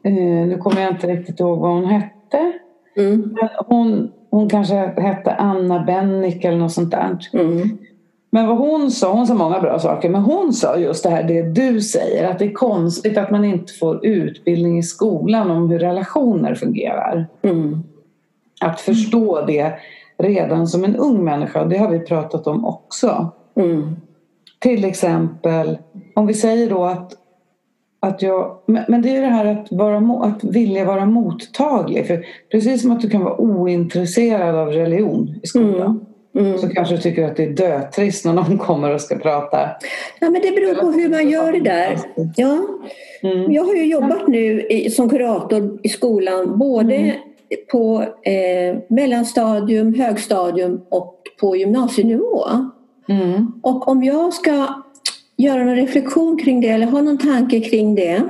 Eh, 0.07 0.47
nu 0.47 0.59
kommer 0.59 0.81
jag 0.81 0.91
inte 0.91 1.07
riktigt 1.07 1.41
ihåg 1.41 1.59
vad 1.59 1.71
hon 1.71 1.85
hette. 1.85 2.53
Mm. 2.97 3.37
Men 3.41 3.49
hon, 3.67 4.13
hon 4.31 4.49
kanske 4.49 4.75
hette 4.75 5.35
Anna 5.35 5.85
Bennick 5.85 6.45
eller 6.45 6.59
något 6.59 6.73
sånt 6.73 6.91
där. 6.91 7.19
Mm. 7.33 7.79
Men 8.31 8.47
vad 8.47 8.59
hon 8.59 8.91
sa, 8.91 9.13
hon 9.13 9.27
sa 9.27 9.35
många 9.35 9.61
bra 9.61 9.79
saker, 9.79 10.09
men 10.09 10.23
hon 10.23 10.53
sa 10.53 10.77
just 10.77 11.03
det 11.03 11.11
här 11.11 11.23
det 11.23 11.43
du 11.43 11.81
säger, 11.81 12.31
att 12.31 12.39
det 12.39 12.45
är 12.45 12.53
konstigt 12.53 13.19
att 13.19 13.31
man 13.31 13.45
inte 13.45 13.73
får 13.73 14.07
utbildning 14.07 14.79
i 14.79 14.83
skolan 14.83 15.51
om 15.51 15.71
hur 15.71 15.79
relationer 15.79 16.55
fungerar. 16.55 17.27
Mm. 17.43 17.83
Att 18.61 18.81
förstå 18.81 19.47
det 19.47 19.73
redan 20.19 20.67
som 20.67 20.85
en 20.85 20.97
ung 20.97 21.25
människa, 21.25 21.65
det 21.65 21.79
har 21.79 21.91
vi 21.91 21.99
pratat 21.99 22.47
om 22.47 22.65
också. 22.65 23.33
Mm. 23.55 23.97
Till 24.59 24.85
exempel, 24.85 25.79
om 26.15 26.27
vi 26.27 26.35
säger 26.35 26.71
då 26.71 26.85
att, 26.85 27.13
att 28.07 28.23
jag... 28.23 28.57
Men, 28.67 29.03
det 29.03 29.17
är 29.17 29.21
det 29.21 29.27
här 29.27 29.47
att, 29.47 29.73
vara, 29.73 30.25
att 30.27 30.45
vilja 30.45 30.85
vara 30.85 31.07
mottaglig. 31.07 32.07
För 32.07 32.25
precis 32.51 32.83
som 32.83 32.91
att 32.91 33.01
du 33.01 33.11
kan 33.11 33.25
vara 33.25 33.41
ointresserad 33.41 34.55
av 34.55 34.69
religion 34.69 35.41
i 35.43 35.47
skolan 35.47 36.07
Mm. 36.39 36.59
så 36.59 36.69
kanske 36.69 36.95
du 36.95 37.01
tycker 37.01 37.25
att 37.25 37.37
det 37.37 37.45
är 37.45 37.51
dötrist 37.51 38.25
när 38.25 38.33
någon 38.33 38.59
kommer 38.59 38.95
och 38.95 39.01
ska 39.01 39.17
prata. 39.19 39.59
Ja, 40.21 40.31
men 40.31 40.43
det 40.43 40.51
beror 40.51 40.75
på 40.75 40.87
hur 40.87 41.09
man 41.09 41.31
gör 41.31 41.53
det 41.53 41.61
där. 41.61 41.99
Ja. 42.37 42.59
Mm. 43.23 43.53
Jag 43.53 43.65
har 43.65 43.75
ju 43.75 43.85
jobbat 43.85 44.29
nu 44.29 44.67
som 44.91 45.09
kurator 45.09 45.79
i 45.83 45.89
skolan 45.89 46.59
både 46.59 46.95
Mm. 46.95 47.17
på 47.73 48.05
eh, 48.23 48.79
mellanstadium, 48.89 49.95
högstadium 49.95 50.81
och 50.89 51.23
på 51.41 51.57
gymnasienivå. 51.57 52.45
Mm. 53.09 53.53
Och 53.63 53.89
om 53.89 54.05
jag 54.05 54.33
ska 54.33 54.67
göra 55.37 55.65
någon 55.65 55.77
reflektion 55.77 56.39
kring 56.39 56.61
det 56.61 56.69
eller 56.69 56.87
ha 56.87 57.03
någon 57.03 57.19
tanke 57.19 57.61
kring 57.61 57.95
det 57.95 58.23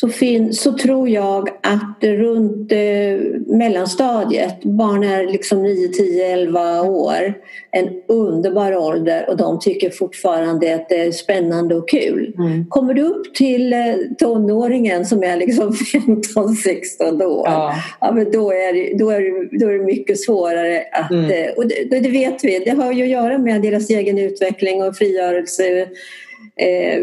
så, 0.00 0.08
fin- 0.08 0.52
så 0.52 0.72
tror 0.72 1.08
jag 1.08 1.48
att 1.48 2.04
runt 2.04 2.72
eh, 2.72 2.78
mellanstadiet, 3.46 4.62
barn 4.64 5.02
är 5.04 5.26
liksom 5.26 5.62
9, 5.62 5.88
10, 5.88 6.26
11 6.32 6.82
år, 6.82 7.34
en 7.70 7.88
underbar 8.08 8.76
ålder 8.76 9.28
och 9.30 9.36
de 9.36 9.58
tycker 9.60 9.90
fortfarande 9.90 10.74
att 10.74 10.88
det 10.88 10.96
är 11.00 11.12
spännande 11.12 11.74
och 11.74 11.88
kul. 11.88 12.34
Mm. 12.38 12.66
Kommer 12.68 12.94
du 12.94 13.02
upp 13.02 13.34
till 13.34 13.72
eh, 13.72 13.78
tonåringen 14.18 15.06
som 15.06 15.22
är 15.22 15.36
liksom 15.36 15.72
15-16 15.72 17.22
år, 17.24 17.46
Ja. 17.48 17.74
ja, 18.00 18.12
men 18.12 18.30
då, 18.30 18.52
är 18.52 18.72
det, 18.72 18.98
då, 18.98 19.10
är 19.10 19.20
det, 19.20 19.58
då 19.58 19.68
är 19.68 19.78
det 19.78 19.84
mycket 19.84 20.20
svårare 20.20 20.82
att... 20.92 21.10
Mm. 21.10 21.24
eh, 21.30 21.50
Och 21.56 21.66
det, 21.68 22.00
det 22.00 22.10
vet 22.10 22.44
vi, 22.44 22.58
det 22.58 22.70
har 22.70 22.92
ju 22.92 23.02
att 23.02 23.08
göra 23.08 23.38
med 23.38 23.62
deras 23.62 23.90
egen 23.90 24.18
utveckling 24.18 24.82
och 24.82 24.96
frigörelse 24.96 25.80
eh, 26.56 27.02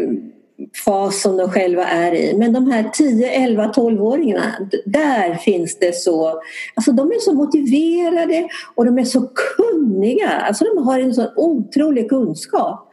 fas 0.84 1.22
som 1.22 1.36
de 1.36 1.50
själva 1.50 1.84
är 1.84 2.14
i. 2.14 2.34
Men 2.36 2.52
de 2.52 2.70
här 2.70 2.90
10, 2.92 3.30
11, 3.30 3.72
12-åringarna, 3.76 4.70
där 4.84 5.34
finns 5.34 5.78
det 5.78 5.94
så... 5.96 6.40
Alltså 6.74 6.92
de 6.92 7.10
är 7.10 7.20
så 7.20 7.32
motiverade 7.32 8.48
och 8.74 8.84
de 8.84 8.98
är 8.98 9.04
så 9.04 9.28
kunniga. 9.56 10.28
Alltså 10.28 10.64
de 10.64 10.86
har 10.86 11.00
en 11.00 11.14
så 11.14 11.26
otrolig 11.36 12.08
kunskap. 12.08 12.84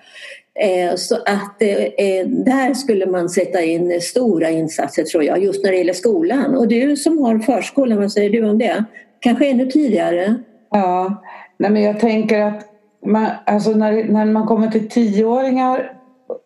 Eh, 0.59 0.95
Så 0.95 1.15
att 1.15 1.61
eh, 1.61 1.83
eh, 1.83 2.27
där 2.27 2.73
skulle 2.73 3.05
man 3.05 3.29
sätta 3.29 3.61
in 3.61 4.01
stora 4.01 4.49
insatser 4.49 5.03
tror 5.03 5.23
jag, 5.23 5.43
just 5.43 5.63
när 5.63 5.71
det 5.71 5.77
gäller 5.77 5.93
skolan. 5.93 6.57
Och 6.57 6.67
du 6.67 6.95
som 6.95 7.17
har 7.17 7.39
förskolan, 7.39 7.97
vad 7.97 8.11
säger 8.11 8.29
du 8.29 8.49
om 8.49 8.57
det? 8.57 8.83
Kanske 9.19 9.49
ännu 9.49 9.65
tidigare? 9.65 10.35
Ja, 10.71 11.23
Nej, 11.57 11.71
men 11.71 11.83
jag 11.83 11.99
tänker 11.99 12.41
att 12.41 12.61
man, 13.05 13.27
alltså 13.45 13.71
när, 13.71 14.03
när 14.03 14.25
man 14.25 14.47
kommer 14.47 14.67
till 14.67 14.89
tioåringar, 14.89 15.94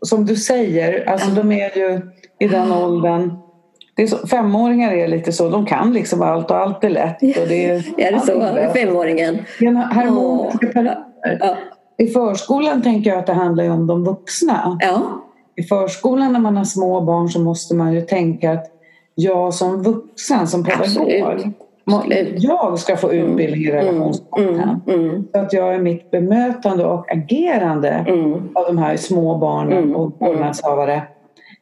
som 0.02 0.26
du 0.26 0.36
säger, 0.36 1.10
alltså 1.10 1.30
de 1.30 1.52
är 1.52 1.78
ju 1.78 2.02
i 2.40 2.48
den 2.48 2.72
åldern 2.72 3.32
det 4.00 4.04
är 4.04 4.08
så, 4.08 4.28
femåringar 4.28 4.92
är 4.92 5.08
lite 5.08 5.32
så, 5.32 5.50
de 5.50 5.66
kan 5.66 5.94
liksom 5.94 6.22
allt 6.22 6.52
och 6.52 6.58
allt 6.58 6.84
är 6.84 6.90
lätt. 6.90 7.22
Och 7.22 7.48
det 7.48 7.66
är, 7.66 7.76
Är 7.98 8.12
det 8.12 8.20
så? 8.20 8.40
lätt. 8.40 8.74
Femåringen? 8.74 9.40
Harmoniska 9.92 10.68
Åh. 10.68 10.74
perioder. 10.74 10.98
Ja. 11.40 11.58
I 11.98 12.08
förskolan 12.08 12.82
tänker 12.82 13.10
jag 13.10 13.20
att 13.20 13.28
det 13.28 13.34
handlar 13.34 13.70
om 13.70 13.88
de 13.88 14.04
vuxna. 14.04 14.78
ja. 14.82 15.02
I 15.56 15.64
förskolan 15.64 16.34
när 16.34 16.40
man 16.40 16.58
har 16.58 16.64
små 16.64 17.02
barn 17.02 17.30
så 17.30 17.40
måste 17.40 17.76
man 17.76 17.94
ju 17.94 18.02
tänka 18.02 18.52
att 18.52 18.66
jag 19.16 19.54
som 19.54 19.84
vuxen, 19.84 20.48
som 20.48 20.64
pedagog, 20.64 21.12
Absolut. 21.12 21.56
Jag 22.38 22.80
ska 22.80 22.98
få 22.98 23.14
utbildning 23.14 23.62
i 23.62 23.72
relationskompetens. 23.72 24.88
Mm, 24.88 25.10
mm, 25.10 25.28
Så 25.34 25.40
att 25.40 25.54
jag 25.54 25.76
i 25.76 25.80
mitt 25.80 26.12
bemötande 26.12 26.86
och 26.86 27.12
agerande 27.12 27.90
mm. 27.90 28.34
av 28.34 28.66
de 28.68 28.78
här 28.78 28.98
små 28.98 29.38
barnen 29.38 29.78
Mm, 29.78 29.96
och 29.96 30.12
vårdnadshavare 30.20 31.02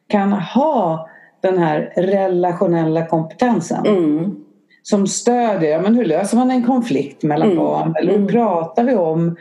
kan 0.08 0.32
ha 0.32 1.08
den 1.40 1.58
här 1.58 1.92
relationella 1.96 3.06
kompetensen 3.06 3.86
Mm. 3.86 4.36
som 4.82 5.06
stödjer, 5.06 5.80
men 5.80 5.94
hur 5.94 6.04
löser 6.04 6.36
man 6.36 6.50
en 6.50 6.64
konflikt 6.64 7.22
mellan 7.22 7.48
Mm, 7.50 7.58
barn? 7.64 7.94
Eller 8.00 8.10
hur 8.12 8.18
mm. 8.18 8.28
pratar 8.28 8.84
vi 8.84 8.94
om? 8.94 9.36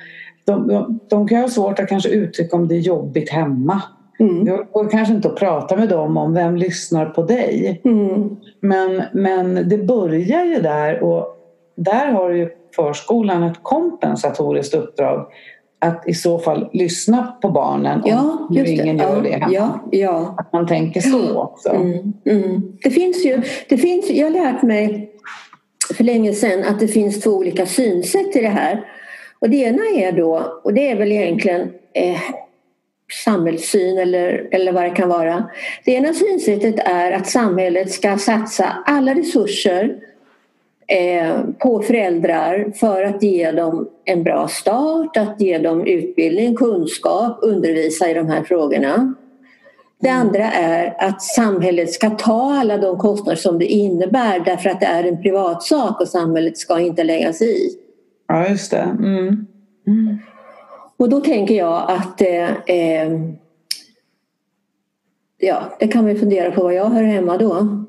De, 0.46 0.68
de, 0.68 1.00
de 1.10 1.28
kan 1.28 1.42
ha 1.42 1.48
svårt 1.48 1.80
att 1.80 1.88
kanske 1.90 2.10
uttrycka 2.10 2.56
om 2.56 2.68
det 2.68 2.76
är 2.76 2.80
jobbigt 2.80 3.30
hemma. 3.30 3.82
Mm. 4.20 4.46
Det 4.46 4.66
går 4.72 4.90
kanske 4.90 5.14
inte 5.14 5.28
att 5.28 5.36
prata 5.36 5.76
med 5.76 5.90
dem 5.90 6.18
om 6.18 6.34
vem 6.34 6.56
lyssnar 6.56 7.06
på 7.06 7.22
dig. 7.24 7.82
Mm. 7.84 8.36
Men, 8.68 9.04
men 9.14 9.70
det 9.70 9.78
börjar 9.78 10.46
ju 10.46 10.62
där 10.62 11.04
och 11.04 11.28
där 11.76 12.12
har 12.12 12.30
ju 12.30 12.50
förskolan 12.76 13.44
ett 13.44 13.60
kompensatoriskt 13.64 14.74
uppdrag 14.74 15.28
att 15.80 16.08
i 16.08 16.14
så 16.14 16.40
fall 16.40 16.70
lyssna 16.74 17.38
på 17.42 17.50
barnen 17.50 18.02
Ja, 18.06 18.20
om 18.20 18.48
nu 18.50 18.60
just 18.60 18.78
det. 18.78 18.84
ingen 18.84 18.98
gör 18.98 19.22
det 19.22 19.30
Ja, 19.30 19.38
hemma. 19.40 19.52
ja, 19.54 19.80
ja. 19.92 20.36
Att 20.38 20.54
man 20.54 20.68
tänker 20.68 21.02
så 21.02 21.38
också. 21.42 21.70
Mm, 21.70 22.14
mm. 22.26 22.62
Det 22.84 22.90
finns 22.90 23.26
ju, 23.26 23.42
det 23.70 23.78
finns, 23.78 24.10
jag 24.10 24.26
har 24.26 24.32
lärt 24.32 24.62
mig 24.62 25.12
för 25.98 26.04
länge 26.04 26.34
sedan 26.34 26.64
att 26.64 26.80
det 26.80 26.88
finns 26.88 27.20
två 27.22 27.32
olika 27.32 27.66
synsätt 27.66 28.36
i 28.36 28.42
det 28.42 28.48
här. 28.48 28.86
Och 29.40 29.50
det 29.50 29.58
ena 29.58 29.84
är 29.96 30.12
då, 30.12 30.60
och 30.64 30.74
det 30.74 30.92
är 30.92 30.96
väl 30.96 31.12
egentligen 31.12 31.62
eh, 31.94 32.18
samhällssyn 33.26 33.98
eller, 33.98 34.48
eller 34.52 34.72
vad 34.72 34.84
det 34.84 34.90
kan 34.90 35.10
vara. 35.10 35.50
Det 35.86 35.92
ena 35.92 36.14
synsättet 36.14 36.76
är 36.80 37.12
att 37.12 37.28
samhället 37.28 37.92
ska 37.92 38.18
satsa 38.18 38.84
alla 38.86 39.16
resurser 39.16 39.96
eh, 40.88 41.40
på 41.60 41.82
föräldrar 41.82 42.72
för 42.80 43.04
att 43.04 43.24
ge 43.24 43.52
dem 43.52 43.90
en 44.06 44.24
bra 44.24 44.48
start, 44.48 45.18
att 45.18 45.42
ge 45.42 45.58
dem 45.58 45.88
utbildning, 45.88 46.56
kunskap, 46.56 47.40
undervisa 47.42 48.10
i 48.10 48.14
de 48.14 48.28
här 48.28 48.44
frågorna. 48.44 49.14
Det 50.00 50.10
andra 50.10 50.52
är 50.52 50.96
att 51.00 51.22
samhället 51.22 51.92
ska 51.92 52.10
ta 52.10 52.54
alla 52.54 52.78
de 52.78 52.98
kostnader 52.98 53.36
som 53.36 53.60
det 53.60 53.66
innebär 53.66 54.40
därför 54.40 54.70
att 54.70 54.80
det 54.80 54.86
är 54.86 55.04
en 55.04 55.22
privatsak 55.22 56.02
och 56.02 56.08
samhället 56.08 56.58
ska 56.58 56.80
inte 56.80 57.04
lägga 57.04 57.34
sig 57.34 57.68
i. 57.68 57.70
Ja, 58.28 58.50
just 58.50 58.72
det. 58.72 58.96
Mm. 59.00 59.48
Mm. 59.88 60.18
Och 60.98 61.10
då 61.10 61.20
tänker 61.20 61.56
jag 61.56 61.92
att 61.92 62.22
eh, 62.22 62.52
eh, 62.66 63.12
ja, 65.38 65.78
det 65.80 65.88
kan 65.88 66.08
ju 66.08 66.20
fundera 66.20 66.52
på 66.52 66.64
var 66.64 66.72
jag 66.72 66.90
hör 66.90 67.04
hemma 67.04 67.38
då. 67.38 67.86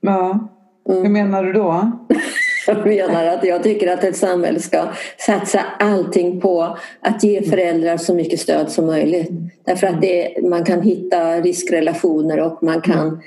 Ja. 0.00 0.48
Hur 0.88 1.08
menar 1.08 1.44
du 1.44 1.52
då? 1.52 1.92
Jag 2.66 2.86
menar 2.86 3.26
att 3.26 3.44
jag 3.44 3.62
tycker 3.62 3.92
att 3.92 4.04
ett 4.04 4.16
samhälle 4.16 4.60
ska 4.60 4.88
satsa 5.18 5.60
allting 5.78 6.40
på 6.40 6.76
att 7.00 7.24
ge 7.24 7.42
föräldrar 7.42 7.96
så 7.96 8.14
mycket 8.14 8.40
stöd 8.40 8.70
som 8.70 8.86
möjligt. 8.86 9.30
Därför 9.64 9.86
att 9.86 10.00
det, 10.00 10.42
man 10.42 10.64
kan 10.64 10.82
hitta 10.82 11.40
riskrelationer 11.40 12.40
och 12.40 12.62
man 12.62 12.80
kan 12.80 13.22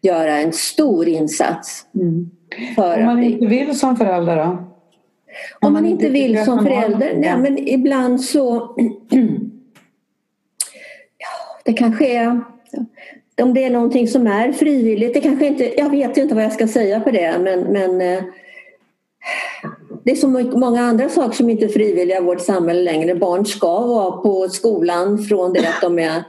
göra 0.00 0.38
en 0.38 0.52
stor 0.52 1.08
insats. 1.08 1.86
För 2.74 2.98
Om 2.98 3.04
man 3.04 3.22
inte 3.22 3.46
vill 3.46 3.78
som 3.78 3.96
förälder 3.96 4.36
då? 4.36 4.69
Om 5.60 5.72
man 5.72 5.86
inte 5.86 6.08
vill 6.08 6.44
som 6.44 6.64
förälder, 6.64 7.14
nej, 7.16 7.36
men 7.38 7.68
ibland 7.68 8.20
så... 8.20 8.74
ja, 11.18 11.60
det 11.64 11.72
kanske 11.72 12.06
är... 12.06 12.40
Om 13.42 13.54
det 13.54 13.64
är 13.64 13.70
någonting 13.70 14.08
som 14.08 14.26
är 14.26 14.52
frivilligt, 14.52 15.14
det 15.14 15.20
kanske 15.20 15.46
inte... 15.46 15.80
Jag 15.80 15.90
vet 15.90 16.16
inte 16.16 16.34
vad 16.34 16.44
jag 16.44 16.52
ska 16.52 16.68
säga 16.68 17.00
på 17.00 17.10
det, 17.10 17.38
men... 17.38 17.60
men 17.60 18.00
eh, 18.00 18.24
det 20.04 20.10
är 20.10 20.16
så 20.16 20.28
många 20.58 20.80
andra 20.80 21.08
saker 21.08 21.36
som 21.36 21.50
inte 21.50 21.64
är 21.64 21.68
frivilliga 21.68 22.18
i 22.18 22.22
vårt 22.22 22.40
samhälle 22.40 22.82
längre. 22.82 23.14
Barn 23.14 23.46
ska 23.46 23.86
vara 23.86 24.10
på 24.12 24.48
skolan 24.48 25.18
från 25.18 25.52
det 25.52 25.60
att 25.60 25.80
de 25.80 25.98
är 25.98 26.24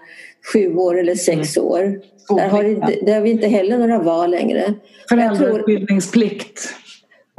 sju 0.53 0.75
år 0.75 0.99
eller 0.99 1.15
sex 1.15 1.57
Mm. 1.57 1.71
år. 1.71 1.99
Där 2.35 2.47
har, 2.47 2.63
inte, 2.63 2.97
där 3.01 3.13
har 3.13 3.21
vi 3.21 3.31
inte 3.31 3.47
heller 3.47 3.77
några 3.77 3.99
val 3.99 4.31
längre. 4.31 4.73
Jag 5.09 6.80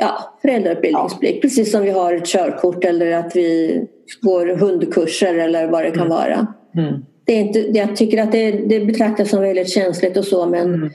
tror- 0.01 0.41
Föräldrautbildningsplikt. 0.43 1.35
Ja. 1.37 1.41
Precis 1.43 1.73
som 1.73 1.83
vi 1.83 1.91
har 1.91 2.15
ett 2.15 2.27
körkort 2.27 2.85
eller 2.85 3.13
att 3.13 3.37
vi 3.37 3.81
går 4.23 4.47
hundkurser 4.47 5.35
eller 5.35 5.67
vad 5.69 5.85
det 5.85 5.91
kan 5.91 6.09
vara. 6.09 6.47
Mm. 6.77 7.05
Det 7.25 7.33
är 7.33 7.41
inte, 7.41 7.59
jag 7.59 7.97
tycker 7.97 8.23
att 8.23 8.33
det, 8.33 8.51
det 8.51 8.81
betraktas 8.81 9.31
som 9.31 9.41
väldigt 9.43 9.71
känsligt 9.71 10.17
och 10.17 10.25
så 10.25 10.47
men 10.47 10.75
Mm. 10.75 10.91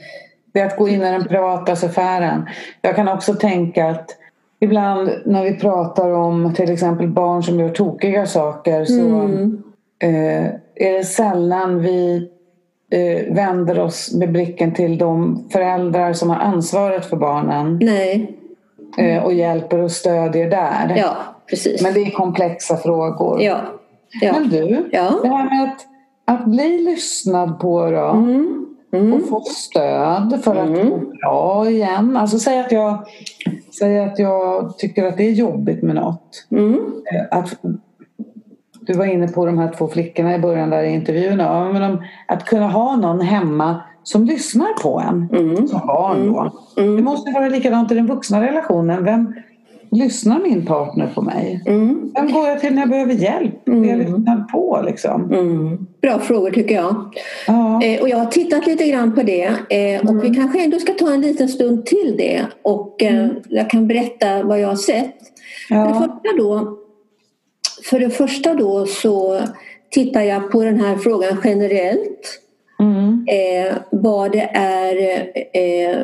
Det 0.52 0.60
är 0.60 0.66
att 0.66 0.76
gå 0.76 0.88
in 0.88 1.02
i 1.02 1.10
den 1.10 1.24
privata 1.24 1.76
sfären. 1.76 2.46
Jag 2.82 2.96
kan 2.96 3.08
också 3.08 3.34
tänka 3.34 3.86
att 3.86 4.06
ibland 4.60 5.10
när 5.26 5.44
vi 5.44 5.54
pratar 5.54 6.10
om 6.10 6.54
till 6.54 6.70
exempel 6.72 7.08
barn 7.08 7.42
som 7.42 7.60
gör 7.60 7.68
tokiga 7.68 8.26
saker 8.26 8.84
så 8.84 9.00
Mm. 9.00 9.62
eh, 10.02 10.46
är 10.74 10.92
det 10.92 11.04
sällan 11.04 11.80
vi 11.82 12.28
eh, 12.92 13.34
vänder 13.34 13.78
oss 13.78 14.14
med 14.14 14.32
blicken 14.32 14.74
till 14.74 14.98
de 14.98 15.44
föräldrar 15.52 16.12
som 16.12 16.30
har 16.30 16.36
ansvaret 16.36 17.06
för 17.06 17.16
barnen 17.16 17.78
nej, 17.82 18.37
och 19.24 19.32
hjälper 19.32 19.78
och 19.78 19.90
stödjer 19.90 20.50
där. 20.50 20.94
ja 20.96 21.16
precis. 21.50 21.82
Men 21.82 21.94
det 21.94 22.00
är 22.00 22.10
komplexa 22.10 22.76
frågor. 22.76 23.42
Ja, 23.42 23.56
ja. 24.20 24.32
Men 24.32 24.48
du, 24.48 24.88
Ja. 24.92 25.10
det 25.22 25.28
här 25.28 25.44
med 25.44 25.64
att, 25.72 25.86
att 26.40 26.44
bli 26.46 26.78
lyssnad 26.78 27.60
på 27.60 27.90
då 27.90 27.96
Mm. 28.10 28.64
Mm. 28.92 29.12
och 29.12 29.28
få 29.28 29.40
stöd 29.40 30.40
för 30.44 30.56
att 30.56 30.68
må 30.70 30.96
bra 30.98 31.70
igen. 31.70 32.16
Alltså 32.16 32.38
säg 32.38 32.60
att 32.60 32.72
jag, 32.72 32.98
säg 33.78 33.98
att 34.00 34.18
jag 34.18 34.78
tycker 34.78 35.04
att 35.06 35.16
det 35.16 35.24
är 35.28 35.32
jobbigt 35.32 35.82
med 35.82 35.94
något. 35.94 36.46
Mm. 36.50 36.74
Eh, 37.12 37.38
Att, 37.38 37.54
du 38.80 38.92
var 38.92 39.04
inne 39.04 39.28
på 39.28 39.46
de 39.46 39.58
här 39.58 39.72
två 39.78 39.88
flickorna 39.88 40.34
i 40.34 40.38
början 40.38 40.70
där 40.70 40.82
i 40.82 40.88
intervjun. 40.94 41.38
Ja, 41.38 41.72
men 41.72 41.82
om, 41.82 42.02
att 42.28 42.44
kunna 42.44 42.68
ha 42.68 42.96
någon 42.96 43.20
hemma 43.20 43.80
som 44.08 44.24
lyssnar 44.24 44.82
på 44.82 45.00
en 45.00 45.28
Mm. 45.40 45.68
som 45.68 45.86
barn 45.86 46.32
då. 46.32 46.52
Det 46.82 47.02
måste 47.02 47.30
vara 47.30 47.48
likadant 47.48 47.92
i 47.92 47.94
den 47.94 48.06
vuxna 48.06 48.42
relationen. 48.46 49.04
Vem 49.04 49.34
lyssnar 49.90 50.38
min 50.40 50.66
partner 50.66 51.10
på 51.14 51.22
mig? 51.22 51.62
Mm. 51.66 52.10
Vem 52.14 52.32
går 52.32 52.48
jag 52.48 52.60
till 52.60 52.74
när 52.74 52.82
jag 52.82 52.88
behöver 52.90 53.12
hjälp? 53.12 53.64
Blir 53.64 53.84
jag 53.88 53.98
lyssnad 53.98 54.48
på 54.48 54.82
liksom? 54.86 55.32
Mm. 55.32 55.86
Bra 56.02 56.18
frågor 56.18 56.50
tycker 56.50 56.74
jag. 56.74 56.94
Ja. 57.46 57.82
Eh, 57.84 58.00
och 58.00 58.08
jag 58.08 58.16
har 58.18 58.26
tittat 58.26 58.66
lite 58.66 58.86
grann 58.88 59.14
på 59.14 59.22
det 59.22 59.44
eh, 59.70 60.08
och 60.08 60.24
vi 60.24 60.34
kanske 60.34 60.64
ändå 60.64 60.78
ska 60.78 60.92
ta 60.92 61.12
en 61.12 61.20
liten 61.20 61.48
stund 61.48 61.86
till 61.86 62.14
det 62.18 62.46
och 62.62 63.02
eh, 63.02 63.28
jag 63.48 63.70
kan 63.70 63.86
berätta 63.88 64.42
vad 64.42 64.60
jag 64.60 64.68
har 64.68 64.76
sett. 64.76 65.14
För, 65.68 65.74
det 65.74 65.80
Ja. 65.80 65.94
första 65.94 66.36
då, 66.38 66.76
för 67.90 68.00
det 68.00 68.10
första 68.10 68.54
då 68.54 68.86
så 68.86 69.40
tittar 69.90 70.22
jag 70.22 70.50
på 70.52 70.64
den 70.64 70.80
här 70.80 70.96
frågan 70.96 71.36
generellt. 71.44 72.40
Mm. 72.80 73.26
Eh, 73.28 73.76
vad 73.90 74.32
det 74.32 74.50
är 74.54 75.18
eh, 75.54 75.98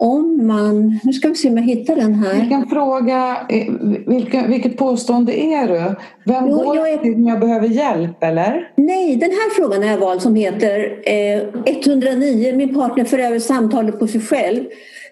om 0.00 0.46
man... 0.46 0.98
Nu 1.04 1.12
ska 1.12 1.28
vi 1.28 1.34
se 1.34 1.48
om 1.48 1.56
jag 1.56 1.64
hittar 1.64 1.96
den 1.96 2.14
här. 2.14 2.34
Vilken 2.34 2.68
fråga, 2.68 3.36
eh, 3.48 3.72
vilken, 4.06 4.50
vilket 4.50 4.76
påstående 4.76 5.40
är 5.40 5.68
du? 5.68 5.94
Vem 6.32 6.46
Jo, 6.48 6.56
går 6.56 6.76
jag 6.76 6.90
är- 6.92 6.96
till 6.98 7.18
när 7.18 7.30
jag 7.30 7.40
behöver 7.40 7.68
hjälp 7.68 8.22
eller? 8.22 8.72
Nej, 8.76 9.16
den 9.16 9.30
här 9.30 9.50
frågan 9.56 9.82
har 9.82 9.90
jag 9.90 9.98
valt 9.98 10.22
som 10.22 10.34
heter 10.34 10.98
eh, 11.06 11.42
109. 11.66 12.56
Min 12.56 12.74
partner 12.74 13.04
för 13.04 13.18
över 13.18 13.38
samtalet 13.38 13.98
på 13.98 14.06
sig 14.06 14.20
själv 14.20 14.64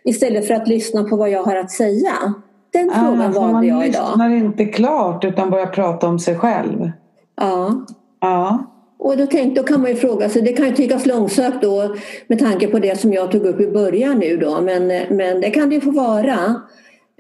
istället 0.05 0.47
för 0.47 0.55
att 0.55 0.69
lyssna 0.69 1.05
på 1.05 1.17
vad 1.17 1.31
jag 1.31 1.43
har 1.43 1.57
att 1.57 1.71
säga. 1.71 2.13
Den 2.73 2.91
frågan 2.91 3.21
Ah, 3.21 3.33
för 3.33 3.41
valde 3.41 3.53
man 3.53 3.67
jag 3.67 3.87
idag. 3.87 4.07
lyssnar 4.09 4.31
inte 4.31 4.65
klart 4.65 5.25
utan 5.25 5.51
börjar 5.51 5.67
prata 5.67 6.09
om 6.09 6.19
sig 6.19 6.37
själv. 6.39 6.91
Ja. 7.37 7.75
Ja. 8.21 8.65
Och 9.07 9.17
då, 9.17 9.27
tänkte, 9.27 9.61
då 9.61 9.67
kan 9.67 9.81
man 9.81 9.91
ju 9.91 9.97
fråga 9.97 10.29
sig, 10.29 10.43
det 10.43 10.53
kan 10.53 10.67
ju 10.67 10.75
tyckas 10.75 11.07
långsökt 11.07 11.63
då 11.63 11.97
med 12.27 12.39
tanke 12.39 12.67
på 12.67 12.79
det 12.79 13.01
som 13.01 13.13
jag 13.13 13.31
tog 13.31 13.47
upp 13.47 13.61
i 13.61 13.67
början 13.67 14.19
nu 14.19 14.37
då, 14.37 14.61
men, 14.61 14.87
men 15.11 15.41
det 15.41 15.51
kan 15.51 15.69
det 15.69 15.75
ju 15.75 15.81
få 15.81 15.91
vara. 15.91 16.61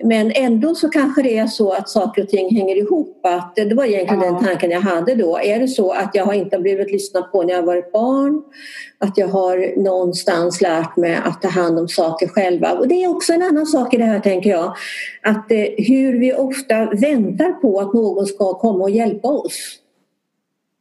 Men 0.04 0.32
ändå 0.34 0.74
så 0.74 0.88
kanske 0.88 1.22
det 1.22 1.38
är 1.38 1.46
så 1.46 1.72
att 1.72 1.88
saker 1.88 2.22
och 2.22 2.28
ting 2.28 2.56
hänger 2.56 2.76
ihop. 2.76 3.20
Att 3.22 3.56
det 3.56 3.74
var 3.74 3.84
egentligen 3.84 4.22
Ja. 4.22 4.30
den 4.30 4.44
tanken 4.44 4.70
jag 4.70 4.80
hade 4.80 5.14
då. 5.14 5.38
Är 5.38 5.58
det 5.58 5.68
så 5.68 5.90
att 5.90 6.10
jag 6.14 6.24
har 6.24 6.32
inte 6.32 6.58
blivit 6.58 6.92
lyssnad 6.92 7.32
på 7.32 7.42
när 7.42 7.54
jag 7.54 7.62
varit 7.62 7.92
barn? 7.92 8.42
Att 8.98 9.18
jag 9.18 9.28
har 9.28 9.82
någonstans 9.82 10.60
lärt 10.60 10.96
mig 10.96 11.18
att 11.24 11.42
ta 11.42 11.48
hand 11.48 11.78
om 11.78 11.88
saker 11.88 12.28
själva. 12.28 12.72
Och 12.72 12.88
det 12.88 13.04
är 13.04 13.08
också 13.08 13.32
en 13.32 13.42
annan 13.42 13.66
sak 13.66 13.94
i 13.94 13.96
det 13.96 14.04
här 14.04 14.20
tänker 14.20 14.50
jag. 14.50 14.76
Att 15.22 15.50
eh, 15.50 15.66
hur 15.78 16.18
vi 16.18 16.32
ofta 16.34 16.84
väntar 16.84 17.52
på 17.52 17.80
att 17.80 17.94
någon 17.94 18.26
ska 18.26 18.54
komma 18.54 18.84
och 18.84 18.90
hjälpa 18.90 19.28
oss. 19.28 19.80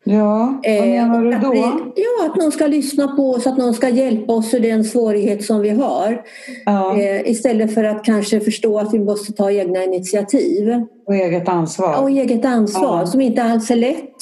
Ja, 0.08 0.60
vad 0.64 0.76
Eh, 0.78 0.86
menar 0.86 1.24
du 1.24 1.34
att 1.34 1.42
då? 1.42 1.52
vi- 1.52 1.60
ja, 1.96 2.26
att 2.30 2.36
någon 2.38 2.52
ska 2.52 2.68
lyssna 2.68 3.08
på 3.08 3.32
oss, 3.32 3.48
att 3.48 3.58
någon 3.58 3.74
ska 3.74 3.90
hjälpa 3.90 4.34
oss 4.34 4.54
ur 4.54 4.60
den 4.60 4.84
svårighet 4.84 5.44
som 5.44 5.62
vi 5.62 5.70
har. 5.70 6.22
Ja, 6.66 6.98
Eh, 7.00 7.30
istället 7.32 7.74
för 7.74 7.84
att 7.84 8.04
kanske 8.04 8.40
förstå 8.40 8.80
att 8.80 8.94
vi 8.94 9.00
måste 9.00 9.34
ta 9.34 9.52
egna 9.52 9.84
initiativ. 9.84 10.84
och 11.08 11.16
eget 11.16 11.50
ansvar. 11.50 12.02
Och 12.02 12.10
eget 12.10 12.46
ansvar 12.46 13.00
Ja. 13.00 13.06
som 13.08 13.22
inte 13.22 13.44
alls 13.44 13.72
är 13.72 13.76
lätt. 13.76 14.14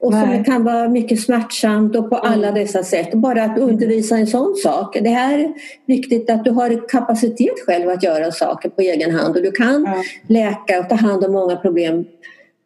Och 0.00 0.12
Nej. 0.12 0.34
som 0.36 0.44
kan 0.44 0.64
vara 0.64 0.88
mycket 0.88 1.20
smärtsamt 1.20 1.96
och 1.96 2.10
på 2.10 2.16
alla 2.16 2.52
dessa 2.52 2.82
sätt. 2.82 3.12
Bara 3.14 3.44
att 3.44 3.58
undervisa 3.58 4.16
en 4.16 4.26
sån 4.26 4.54
sak. 4.56 4.96
Det 5.02 5.08
här 5.08 5.38
är 5.38 5.52
viktigt 5.86 6.30
att 6.30 6.44
du 6.44 6.50
har 6.50 6.88
kapacitet 6.88 7.54
själv 7.66 7.88
att 7.88 8.02
göra 8.02 8.32
saker 8.32 8.68
på 8.68 8.80
egen 8.80 9.10
hand. 9.14 9.36
Och 9.36 9.42
du 9.42 9.50
kan 9.50 9.84
Ja. 9.84 10.02
läka 10.34 10.80
och 10.80 10.88
ta 10.88 10.94
hand 10.94 11.24
om 11.24 11.32
många 11.32 11.56
problem. 11.56 12.04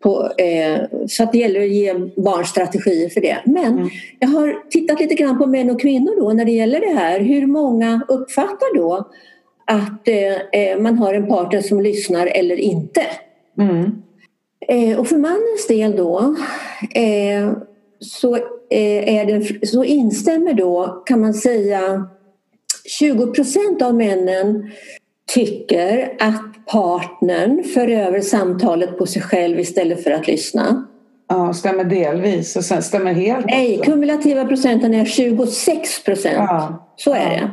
På, 0.02 0.30
eh, 0.38 0.80
så 1.08 1.22
att 1.22 1.32
det 1.32 1.38
gäller 1.38 1.60
att 1.60 1.70
ge 1.70 1.94
barn 2.16 2.44
strategier 2.44 3.08
för 3.08 3.20
det. 3.20 3.36
Men 3.44 3.78
Mm. 3.78 3.88
jag 4.18 4.28
har 4.28 4.70
tittat 4.70 5.00
lite 5.00 5.14
grann 5.14 5.38
på 5.38 5.46
män 5.46 5.70
och 5.70 5.80
kvinnor 5.80 6.20
då 6.20 6.32
när 6.32 6.44
det 6.44 6.52
gäller 6.52 6.80
det 6.80 6.92
här. 6.98 7.20
Hur 7.20 7.46
många 7.46 8.00
uppfattar 8.08 8.76
då 8.76 9.08
att 9.64 10.08
eh, 10.08 10.60
eh, 10.62 10.78
man 10.78 10.98
har 10.98 11.14
en 11.14 11.26
partner 11.28 11.60
som 11.60 11.80
lyssnar 11.80 12.26
eller 12.26 12.56
inte? 12.56 13.02
Mm. 13.58 14.02
Eh, 14.68 14.98
och 14.98 15.06
för 15.08 15.16
mannens 15.16 15.66
del 15.68 15.96
då 15.96 16.36
eh, 16.94 17.52
så, 18.00 18.36
eh, 18.70 19.14
är 19.18 19.26
det, 19.26 19.66
så 19.66 19.84
instämmer 19.84 20.54
då 20.54 21.02
kan 21.06 21.20
man 21.20 21.34
säga 21.34 22.08
20 22.98 23.26
procent 23.26 23.82
av 23.82 23.94
männen 23.94 24.70
tycker 25.34 26.16
att 26.18 26.49
partnern 26.72 27.64
för 27.74 27.88
över 27.88 28.20
samtalet 28.20 28.98
på 28.98 29.06
sig 29.06 29.22
själv 29.22 29.60
istället 29.60 30.04
för 30.04 30.10
att 30.10 30.26
lyssna. 30.26 30.84
Ja, 31.28 31.52
stämmer 31.52 31.84
delvis 31.84 32.56
och 32.56 32.64
sen 32.64 32.82
stämmer 32.82 33.12
helt 33.12 33.46
Nej, 33.46 33.78
också. 33.78 33.90
kumulativa 33.90 34.44
procenten 34.44 34.94
är 34.94 35.04
26 35.04 36.04
procent. 36.04 36.34
Ja. 36.38 36.92
Så 36.96 37.12
är 37.14 37.18
Ja. 37.18 37.28
det. 37.30 37.50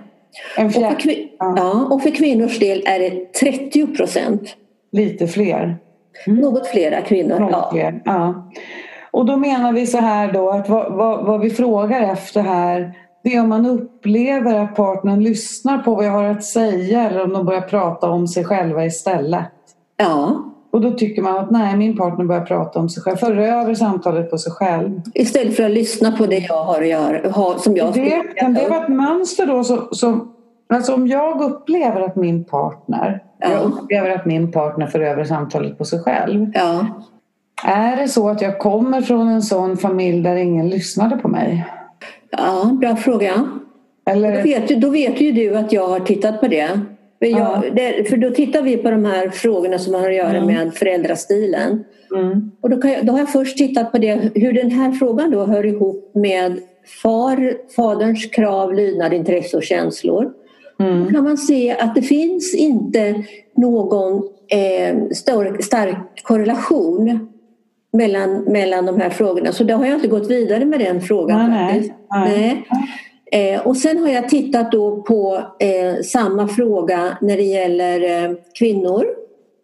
En 0.61 0.65
Och 0.67 0.73
för, 0.73 0.81
Ja. 0.81 1.53
ja, 1.57 1.87
och 1.91 2.03
för 2.03 2.09
kvinnors 2.09 2.59
del 2.59 2.83
är 2.87 2.99
det 2.99 3.33
30 3.33 3.87
procent. 3.87 4.55
lite 4.91 5.27
fler. 5.27 5.77
Något 6.27 6.67
flera 6.67 7.01
kvinnor. 7.01 7.39
Något 7.39 7.51
Ja. 7.51 7.69
fler. 7.71 8.01
Ja. 8.05 8.51
Och 9.11 9.25
då 9.25 9.37
menar 9.37 9.73
vi 9.73 9.87
så 9.87 9.97
här 9.97 10.31
då 10.33 10.49
att 10.49 10.69
vad, 10.69 10.93
vad, 10.93 11.25
vad 11.25 11.41
vi 11.41 11.49
frågar 11.49 12.13
efter 12.13 12.41
här 12.41 12.93
det 13.27 13.35
är 13.35 13.41
om 13.41 13.49
man 13.49 13.65
upplever 13.65 14.55
att 14.55 14.75
partnern 14.75 15.23
lyssnar 15.23 15.77
på 15.77 15.95
vad 15.95 16.05
jag 16.05 16.11
har 16.11 16.23
att 16.23 16.43
säga 16.43 17.09
eller 17.09 17.23
om 17.23 17.33
de 17.33 17.45
börjar 17.45 17.61
prata 17.61 18.09
om 18.09 18.27
sig 18.27 18.45
själva 18.45 18.85
istället. 18.85 19.51
ja. 19.97 20.43
Och 20.71 20.81
då 20.81 20.91
tycker 20.91 21.21
man 21.21 21.37
att 21.37 21.51
nej, 21.51 21.77
min 21.77 21.97
partner 21.97 22.25
börjar 22.25 22.45
prata 22.45 22.79
om 22.79 22.89
sig 22.89 23.03
själv, 23.03 23.15
för 23.17 23.37
över 23.37 23.73
samtalet 23.73 24.29
på 24.29 24.37
sig 24.37 24.51
själv. 24.51 25.01
Istället 25.13 25.55
för 25.55 25.63
att 25.63 25.71
lyssna 25.71 26.11
på 26.11 26.25
det 26.25 26.37
jag 26.37 26.63
har 26.63 26.81
att 26.81 26.87
göra, 26.87 27.59
som 27.59 27.75
jag 27.75 27.93
Det, 27.93 28.23
kan 28.35 28.53
det 28.53 28.69
vara 28.69 28.83
ett 28.83 28.89
mönster 28.89 29.45
då 29.45 29.63
som, 29.63 29.87
som 29.91 30.33
Alltså 30.73 30.93
om 30.93 31.07
jag 31.07 31.41
upplever 31.41 32.01
att 32.01 32.15
min 32.15 32.43
partner 32.43 33.23
Ja. 33.39 33.49
jag 33.51 33.63
upplever 33.63 34.09
att 34.09 34.25
min 34.25 34.51
partner 34.51 34.87
för 34.87 34.99
över 34.99 35.23
samtalet 35.23 35.77
på 35.77 35.85
sig 35.85 35.99
själv. 35.99 36.51
Ja. 36.53 36.85
Är 37.65 37.97
det 37.97 38.07
så 38.07 38.29
att 38.29 38.41
jag 38.41 38.59
kommer 38.59 39.01
från 39.01 39.27
en 39.27 39.41
sån 39.41 39.77
familj 39.77 40.23
där 40.23 40.35
ingen 40.35 40.69
lyssnade 40.69 41.17
på 41.17 41.27
mig? 41.27 41.65
Ja, 42.31 42.77
bra 42.81 42.95
fråga. 42.95 43.49
Eller... 44.09 44.37
Då, 44.37 44.43
vet, 44.43 44.81
då 44.81 44.89
vet 44.89 45.21
ju 45.21 45.31
du 45.31 45.55
att 45.55 45.73
jag 45.73 45.87
har 45.87 45.99
tittat 45.99 46.39
på 46.41 46.47
det. 46.47 46.69
För, 47.19 47.25
jag, 47.25 47.39
Ja. 47.39 47.63
det, 47.73 48.09
för 48.09 48.17
då 48.17 48.31
tittar 48.31 48.61
vi 48.61 48.77
på 48.77 48.91
de 48.91 49.05
här 49.05 49.29
frågorna 49.29 49.79
som 49.79 49.93
har 49.93 50.09
att 50.09 50.15
göra 50.15 50.37
Mm. 50.37 50.45
med 50.45 50.73
föräldrastilen. 50.73 51.83
Mm. 52.15 52.51
Och 52.61 52.69
då, 52.69 52.87
jag, 52.87 53.05
då 53.05 53.11
har 53.13 53.19
jag 53.19 53.31
först 53.31 53.57
tittat 53.57 53.91
på 53.91 53.97
det, 53.97 54.31
hur 54.35 54.53
den 54.53 54.71
här 54.71 54.91
frågan 54.91 55.31
då 55.31 55.45
hör 55.45 55.65
ihop 55.65 56.11
med 56.15 56.59
far, 57.03 57.53
faderns 57.75 58.25
krav, 58.25 58.73
lydnad, 58.73 59.13
intresse 59.13 59.57
och 59.57 59.63
känslor. 59.63 60.31
Mm. 60.79 61.05
Då 61.05 61.11
kan 61.11 61.23
man 61.23 61.37
se 61.37 61.71
att 61.71 61.95
det 61.95 62.01
finns 62.01 62.55
inte 62.55 63.23
någon 63.55 64.23
eh, 64.47 65.09
stor, 65.11 65.61
stark 65.61 65.97
korrelation 66.23 67.29
mellan, 67.97 68.43
mellan 68.43 68.85
de 68.85 69.01
här 69.01 69.09
frågorna. 69.09 69.51
Så 69.51 69.63
då 69.63 69.75
har 69.75 69.85
jag 69.85 69.95
inte 69.95 70.07
gått 70.07 70.27
vidare 70.29 70.65
med 70.65 70.79
den 70.79 71.01
frågan. 71.01 71.49
Nej, 71.49 71.49
nej. 71.49 71.73
faktiskt. 71.73 71.93
Nej. 72.11 72.65
Nej. 73.31 73.53
Eh, 73.53 73.67
och 73.67 73.77
sen 73.77 73.97
har 73.97 74.09
jag 74.09 74.29
tittat 74.29 74.71
då 74.71 75.01
på 75.01 75.41
eh, 75.59 76.01
samma 76.03 76.47
fråga 76.47 77.17
när 77.21 77.37
det 77.37 77.43
gäller 77.43 78.23
eh, 78.25 78.31
kvinnor. 78.59 79.05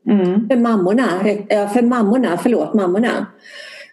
Mm. 0.09 0.49
För 0.49 0.55
mammorna, 0.57 1.07
ja, 1.49 1.67
för 1.67 1.81
mammorna, 1.81 2.37
förlåt, 2.43 2.73
mammorna. 2.73 3.25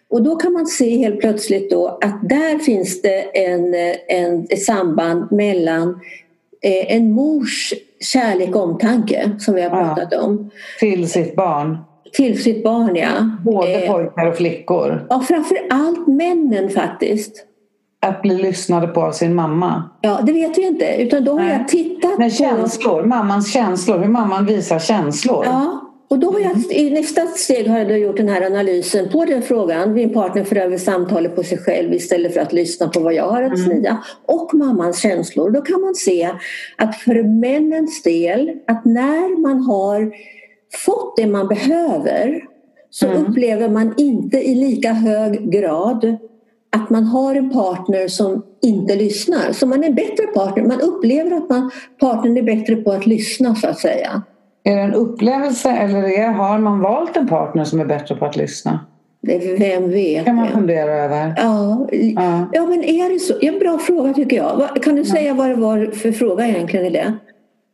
Och 0.09 0.23
då 0.23 0.35
kan 0.35 0.53
man 0.53 0.65
se 0.65 0.97
helt 0.97 1.19
plötsligt 1.19 1.71
då 1.71 1.87
att 1.87 2.29
där 2.29 2.59
finns 2.59 3.01
det 3.01 3.39
en, 3.45 3.73
en, 4.07 4.47
ett 4.49 4.63
samband 4.63 5.31
mellan 5.31 5.99
eh, 6.61 6.95
en 6.95 7.11
mors 7.11 7.73
kärlek 7.99 8.55
och 8.55 8.63
omtanke 8.63 9.31
som 9.39 9.55
vi 9.55 9.61
har 9.61 9.77
Ja. 9.77 9.95
pratat 9.95 10.23
om 10.23 10.49
Till 10.79 11.09
sitt 11.09 11.35
barn. 11.35 11.77
Till 12.13 12.43
sitt 12.43 12.63
barn. 12.63 12.95
Ja. 12.95 13.09
Både 13.45 13.67
Eh, 13.73 13.91
pojkar 13.93 14.27
och 14.27 14.35
flickor. 14.37 15.07
ja, 15.09 15.19
framför 15.27 15.57
allt 15.69 16.07
männen 16.07 16.69
faktiskt. 16.69 17.45
Att 18.05 18.21
bli 18.21 18.35
lyssnade 18.37 18.87
på 18.87 19.01
av 19.01 19.11
sin 19.11 19.35
mamma. 19.35 19.83
Ja, 20.01 20.19
det 20.23 20.33
vet 20.33 20.57
vi 20.57 20.67
inte. 20.67 20.95
Utan 21.01 21.23
då 21.23 21.31
har 21.31 21.39
Nej. 21.39 21.57
jag 21.57 21.67
tittat 21.67 22.17
Men 22.17 22.29
på... 22.29 22.35
känslor, 22.35 23.03
mammans 23.03 23.53
känslor, 23.53 23.97
hur 23.99 24.07
mamman 24.07 24.45
visar 24.45 24.79
känslor. 24.79 25.45
Ja, 25.45 25.87
och 26.09 26.19
då 26.19 26.31
har 26.31 26.39
jag, 26.39 26.57
i 26.71 26.89
nästa 26.89 27.25
steg 27.25 27.67
har 27.67 27.77
jag 27.77 27.87
då 27.87 27.95
gjort 27.95 28.17
den 28.17 28.29
här 28.29 28.41
analysen 28.45 29.09
på 29.09 29.25
den 29.25 29.41
frågan. 29.41 29.93
Min 29.93 30.13
partner 30.13 30.43
för 30.43 30.55
över 30.55 30.77
samtalet 30.77 31.35
på 31.35 31.43
sig 31.43 31.57
själv 31.57 31.93
istället 31.93 32.33
för 32.33 32.41
att 32.41 32.53
lyssna 32.53 32.87
på 32.87 32.99
vad 32.99 33.13
jag 33.13 33.27
har 33.29 33.43
att 33.43 33.59
säga. 33.59 33.97
Och 34.25 34.53
mammans 34.53 34.99
känslor. 35.01 35.49
Då 35.49 35.61
kan 35.61 35.81
man 35.81 35.95
se 35.95 36.29
att 36.77 36.95
för 36.95 37.23
männens 37.39 38.03
del, 38.03 38.51
att 38.67 38.85
när 38.85 39.41
man 39.41 39.59
har 39.61 40.11
fått 40.85 41.17
det 41.17 41.27
man 41.27 41.47
behöver 41.47 42.41
så 42.89 43.07
Mm. 43.07 43.25
upplever 43.25 43.69
man 43.69 43.93
inte 43.97 44.37
i 44.37 44.55
lika 44.55 44.93
hög 44.93 45.51
grad 45.51 46.17
att 46.75 46.89
man 46.89 47.03
har 47.03 47.35
en 47.35 47.49
partner 47.49 48.07
som 48.07 48.43
inte 48.61 48.95
lyssnar. 48.95 49.51
Så 49.51 49.67
man 49.67 49.83
är 49.83 49.87
en 49.87 49.95
bättre 49.95 50.27
partner. 50.27 50.63
Man 50.63 50.81
upplever 50.81 51.31
att 51.37 51.49
man, 51.49 51.71
partnern 51.99 52.37
är 52.37 52.43
bättre 52.43 52.75
på 52.75 52.91
att 52.91 53.05
lyssna 53.07 53.55
så 53.55 53.67
att 53.67 53.79
säga. 53.79 54.21
Är 54.63 54.75
det 54.75 54.81
en 54.81 54.93
upplevelse 54.93 55.69
eller 55.69 56.03
är, 56.19 56.27
har 56.27 56.59
man 56.59 56.79
valt 56.79 57.17
en 57.17 57.27
partner 57.27 57.63
som 57.63 57.79
är 57.79 57.85
bättre 57.85 58.15
på 58.15 58.25
att 58.25 58.35
lyssna? 58.37 58.79
Det, 59.21 59.37
vem 59.59 59.89
vet? 59.89 60.25
kan 60.25 60.35
man 60.35 60.47
fundera 60.47 60.91
över. 60.91 61.33
Ja, 61.37 61.87
Ja. 61.91 62.49
ja, 62.53 62.65
men 62.65 62.83
är 62.83 63.13
det 63.13 63.19
så? 63.19 63.33
Ja, 63.41 63.51
bra 63.59 63.77
fråga 63.77 64.13
tycker 64.13 64.37
jag. 64.37 64.83
Kan 64.83 64.95
du 64.95 65.05
säga 65.05 65.33
vad 65.33 65.49
det 65.49 65.55
var 65.55 65.91
för 65.91 66.11
fråga 66.11 66.47
egentligen 66.47 66.85
i 66.85 66.89
det? 66.89 67.13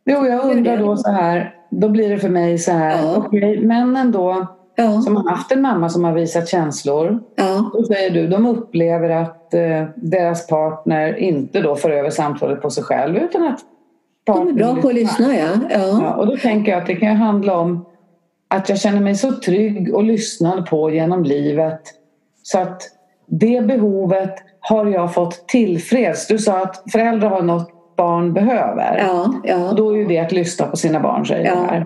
Jo, 0.08 0.26
jag 0.26 0.50
undrar 0.50 0.76
då 0.76 0.96
så 0.96 1.10
här, 1.10 1.54
då 1.70 1.88
blir 1.88 2.08
det 2.08 2.18
för 2.18 2.28
mig 2.28 2.58
så 2.58 2.72
här, 2.72 3.02
Ja. 3.02 3.16
okej, 3.16 3.60
männen 3.60 4.12
då 4.12 4.46
Ja, 4.80 5.00
som 5.00 5.16
har 5.16 5.30
haft 5.30 5.52
en 5.52 5.60
mamma 5.60 5.88
som 5.88 6.04
har 6.04 6.12
visat 6.12 6.48
känslor, 6.48 7.18
ja, 7.36 7.70
då 7.72 7.84
säger 7.84 8.10
du, 8.10 8.26
de 8.26 8.46
upplever 8.46 9.10
att 9.10 9.54
eh, 9.54 9.84
deras 9.96 10.46
partner 10.46 11.16
inte 11.18 11.60
då 11.60 11.76
för 11.76 11.90
över 11.90 12.10
samtalet 12.10 12.62
på 12.62 12.70
sig 12.70 12.84
själv 12.84 13.16
utan 13.16 13.42
att 13.42 13.60
de 14.24 14.32
är 14.32 14.36
partnern 14.36 14.56
bra 14.56 14.82
på 14.82 14.88
att 14.88 14.94
lyssna 14.94 15.36
ja. 15.36 15.48
ja. 15.70 16.00
Ja, 16.02 16.14
och 16.14 16.26
då 16.26 16.36
tänker 16.36 16.72
jag 16.72 16.80
att 16.80 16.86
det 16.86 16.94
kan 16.96 17.16
handla 17.16 17.58
om 17.58 17.84
att 18.48 18.68
jag 18.68 18.78
känner 18.78 19.00
mig 19.00 19.14
så 19.14 19.32
trygg 19.32 19.94
och 19.94 20.04
lyssnad 20.04 20.66
på 20.66 20.90
genom 20.90 21.24
livet 21.24 21.80
så 22.42 22.58
att 22.58 22.82
det 23.26 23.66
behovet 23.66 24.34
har 24.60 24.86
jag 24.86 25.14
fått 25.14 25.48
tillfreds. 25.48 26.26
Du 26.26 26.38
sa 26.38 26.62
att 26.62 26.82
föräldrar 26.92 27.28
har 27.30 27.42
något 27.42 27.70
barn 27.98 28.32
behöver. 28.32 28.98
Ja, 28.98 29.34
ja, 29.44 29.72
då 29.76 29.90
är 29.90 29.96
ju 29.96 30.04
det 30.04 30.18
att 30.18 30.32
lyssna 30.32 30.66
på 30.66 30.76
sina 30.76 31.00
barn 31.00 31.26
säger 31.26 31.46
Ja. 31.46 31.84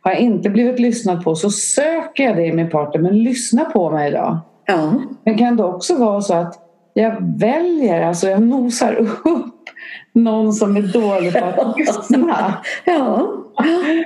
Har 0.00 0.10
jag 0.10 0.20
inte 0.20 0.50
blivit 0.50 0.78
lyssnad 0.80 1.24
på 1.24 1.34
så 1.34 1.50
söker 1.50 2.24
jag 2.24 2.36
det 2.36 2.46
i 2.46 2.52
min 2.52 2.70
partner 2.70 3.00
men 3.02 3.22
lyssna 3.22 3.64
på 3.64 3.90
mig 3.90 4.10
då. 4.10 4.38
ja, 4.66 4.92
Men 5.24 5.38
kan 5.38 5.56
det 5.56 5.64
också 5.64 5.94
vara 5.94 6.20
så 6.20 6.34
att 6.34 6.54
jag 6.94 7.16
väljer, 7.38 8.02
alltså 8.02 8.28
jag 8.28 8.42
nosar 8.42 8.92
upp 9.24 9.54
någon 10.14 10.52
som 10.52 10.76
är 10.76 10.82
dålig 10.82 11.32
på 11.32 11.44
att 11.60 11.78
lyssna. 11.78 12.54
ja. 12.84 13.32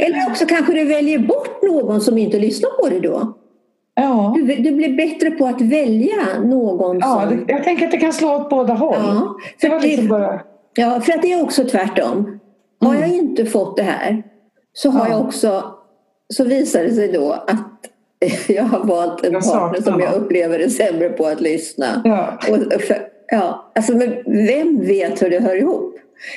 Eller 0.00 0.30
också 0.30 0.46
kanske 0.46 0.72
du 0.72 0.84
väljer 0.84 1.18
bort 1.18 1.62
någon 1.62 2.00
som 2.00 2.18
inte 2.18 2.38
lyssnar 2.38 2.70
på 2.82 2.88
dig 2.88 3.00
då. 3.00 3.32
Ja. 3.94 4.34
Du, 4.36 4.42
du 4.56 4.72
blir 4.72 4.96
bättre 4.96 5.30
på 5.30 5.46
att 5.46 5.60
välja 5.60 6.16
någon 6.44 6.98
Ja, 6.98 7.26
som... 7.28 7.44
jag 7.48 7.64
tänker 7.64 7.84
att 7.84 7.90
det 7.90 7.96
kan 7.98 8.12
slå 8.12 8.34
åt 8.34 8.50
båda 8.50 8.74
håll. 8.74 8.94
Ja, 8.98 9.34
det 9.60 9.68
var 9.68 9.80
liksom 9.80 10.04
det- 10.04 10.10
bara... 10.10 10.40
Ja, 10.74 11.00
för 11.00 11.12
att 11.12 11.22
det 11.22 11.32
är 11.32 11.42
också 11.42 11.64
tvärtom. 11.64 12.40
Har 12.80 12.94
jag 12.94 13.08
inte 13.08 13.44
fått 13.46 13.76
det 13.76 13.82
här 13.82 14.22
så 14.72 14.90
har 14.90 15.06
Ja. 15.08 15.12
jag 15.12 15.20
också 15.26 15.64
så 16.34 16.44
visar 16.44 16.82
det 16.84 16.92
sig 16.94 17.12
då 17.12 17.32
att 17.32 17.60
jag 18.48 18.64
har 18.64 18.84
valt 18.84 19.24
en 19.24 19.32
Jag 19.32 19.42
partner 19.44 19.80
som 19.80 20.00
jag 20.00 20.14
upplever 20.14 20.58
är 20.58 20.68
sämre 20.68 21.08
på 21.08 21.26
att 21.26 21.40
lyssna. 21.40 22.02
Ja, 22.04 22.38
Och 22.50 22.80
för, 22.82 22.96
ja, 23.28 23.72
alltså, 23.74 23.92
men 23.96 24.14
vem 24.46 24.80
vet 24.86 25.22
hur 25.22 25.30
det 25.30 25.40
hör 25.42 25.56
ihop? 25.56 25.90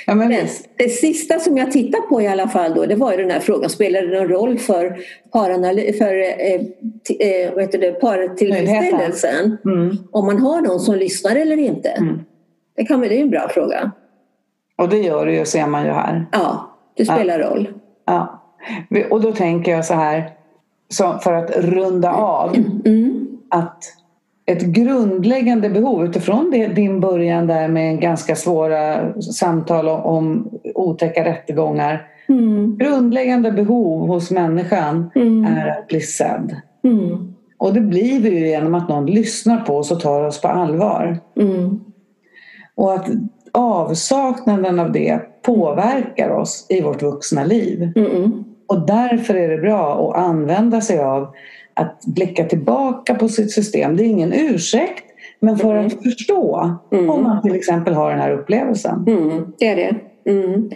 ja 0.05 0.15
men 0.15 0.27
Men 0.27 0.45
det 0.77 0.89
sista 0.89 1.39
som 1.39 1.57
jag 1.57 1.71
tittar 1.71 1.99
på 2.01 2.21
i 2.21 2.27
alla 2.27 2.47
fall 2.47 2.73
då, 2.73 2.85
det 2.85 2.95
var 2.95 3.11
ju 3.11 3.17
den 3.17 3.31
här 3.31 3.39
frågan, 3.39 3.69
spelar 3.69 4.01
det 4.01 4.19
någon 4.19 4.27
roll 4.29 4.57
för, 4.59 4.97
paranal- 5.33 5.93
för 5.97 6.15
eh, 6.17 6.61
t- 7.07 7.43
eh, 7.43 7.53
vad 7.53 7.61
heter 7.63 7.77
det, 7.79 7.91
partillfredsställelsen 7.91 9.57
Mm. 9.65 9.97
om 10.11 10.25
man 10.25 10.37
har 10.39 10.61
någon 10.61 10.79
som 10.79 10.95
lyssnar 10.95 11.35
eller 11.35 11.57
inte? 11.57 11.89
Mm. 11.89 12.19
Det, 12.75 12.85
kan, 12.85 13.01
det 13.01 13.17
är 13.17 13.21
en 13.21 13.29
bra 13.29 13.49
fråga. 13.49 13.91
Och 14.77 14.89
det 14.89 14.97
gör 14.97 15.25
det 15.25 15.33
ju, 15.35 15.45
ser 15.45 15.67
man 15.67 15.85
ju 15.85 15.91
här. 15.91 16.25
Ja, 16.31 16.69
det 16.97 17.05
spelar 17.05 17.39
roll. 17.39 17.69
Ja. 18.05 18.41
Och 19.11 19.21
då 19.21 19.31
tänker 19.31 19.71
jag 19.71 19.85
så 19.85 19.93
här, 19.93 20.29
så 20.89 21.17
för 21.17 21.33
att 21.33 21.51
runda 21.57 22.11
av, 22.13 22.55
Mm. 22.85 23.27
att 23.49 23.83
ett 24.45 24.61
grundläggande 24.61 25.69
behov 25.69 26.05
utifrån 26.05 26.51
det, 26.51 26.67
din 26.67 26.99
början 26.99 27.47
där 27.47 27.67
med 27.67 28.01
ganska 28.01 28.35
svåra 28.35 29.13
samtal 29.21 29.87
om, 29.89 30.01
om 30.01 30.49
otäcka 30.75 31.25
rättegångar. 31.25 32.07
Mm. 32.29 32.77
Grundläggande 32.77 33.51
behov 33.51 34.07
hos 34.07 34.31
människan 34.31 35.11
Mm. 35.15 35.45
är 35.45 35.67
att 35.67 35.87
bli 35.87 36.01
sedd. 36.01 36.55
Mm. 36.83 37.33
Och 37.57 37.73
det 37.73 37.81
blir 37.81 38.19
vi 38.19 38.29
ju 38.29 38.47
genom 38.47 38.75
att 38.75 38.89
någon 38.89 39.05
lyssnar 39.05 39.57
på 39.57 39.77
oss 39.77 39.91
och 39.91 39.99
tar 39.99 40.23
oss 40.23 40.41
på 40.41 40.47
allvar. 40.47 41.17
Mm. 41.39 41.79
Och 42.75 42.93
att 42.93 43.09
avsaknaden 43.57 44.79
av 44.79 44.91
det 44.91 45.19
påverkar 45.41 46.29
oss 46.29 46.65
i 46.69 46.81
vårt 46.81 47.01
vuxna 47.01 47.43
liv. 47.43 47.91
Mm. 47.95 48.43
Och 48.67 48.87
därför 48.87 49.35
är 49.35 49.49
det 49.49 49.57
bra 49.57 50.09
att 50.09 50.23
använda 50.23 50.81
sig 50.81 50.99
av 50.99 51.27
att 51.73 52.01
blicka 52.05 52.43
tillbaka 52.43 53.15
på 53.15 53.29
sitt 53.29 53.51
system. 53.51 53.97
Det 53.97 54.03
är 54.03 54.05
ingen 54.05 54.33
ursäkt, 54.33 55.03
men 55.39 55.57
för 55.57 55.75
att 55.75 56.03
förstå 56.03 56.77
Mm. 56.91 57.09
om 57.09 57.23
man 57.23 57.41
till 57.41 57.55
exempel 57.55 57.93
har 57.93 58.09
den 58.09 58.19
här 58.19 58.31
upplevelsen. 58.31 59.05
Mm. 59.07 59.53
Det 59.59 59.67
är 59.67 59.75
det. 59.75 59.95
Mm. 60.31 60.69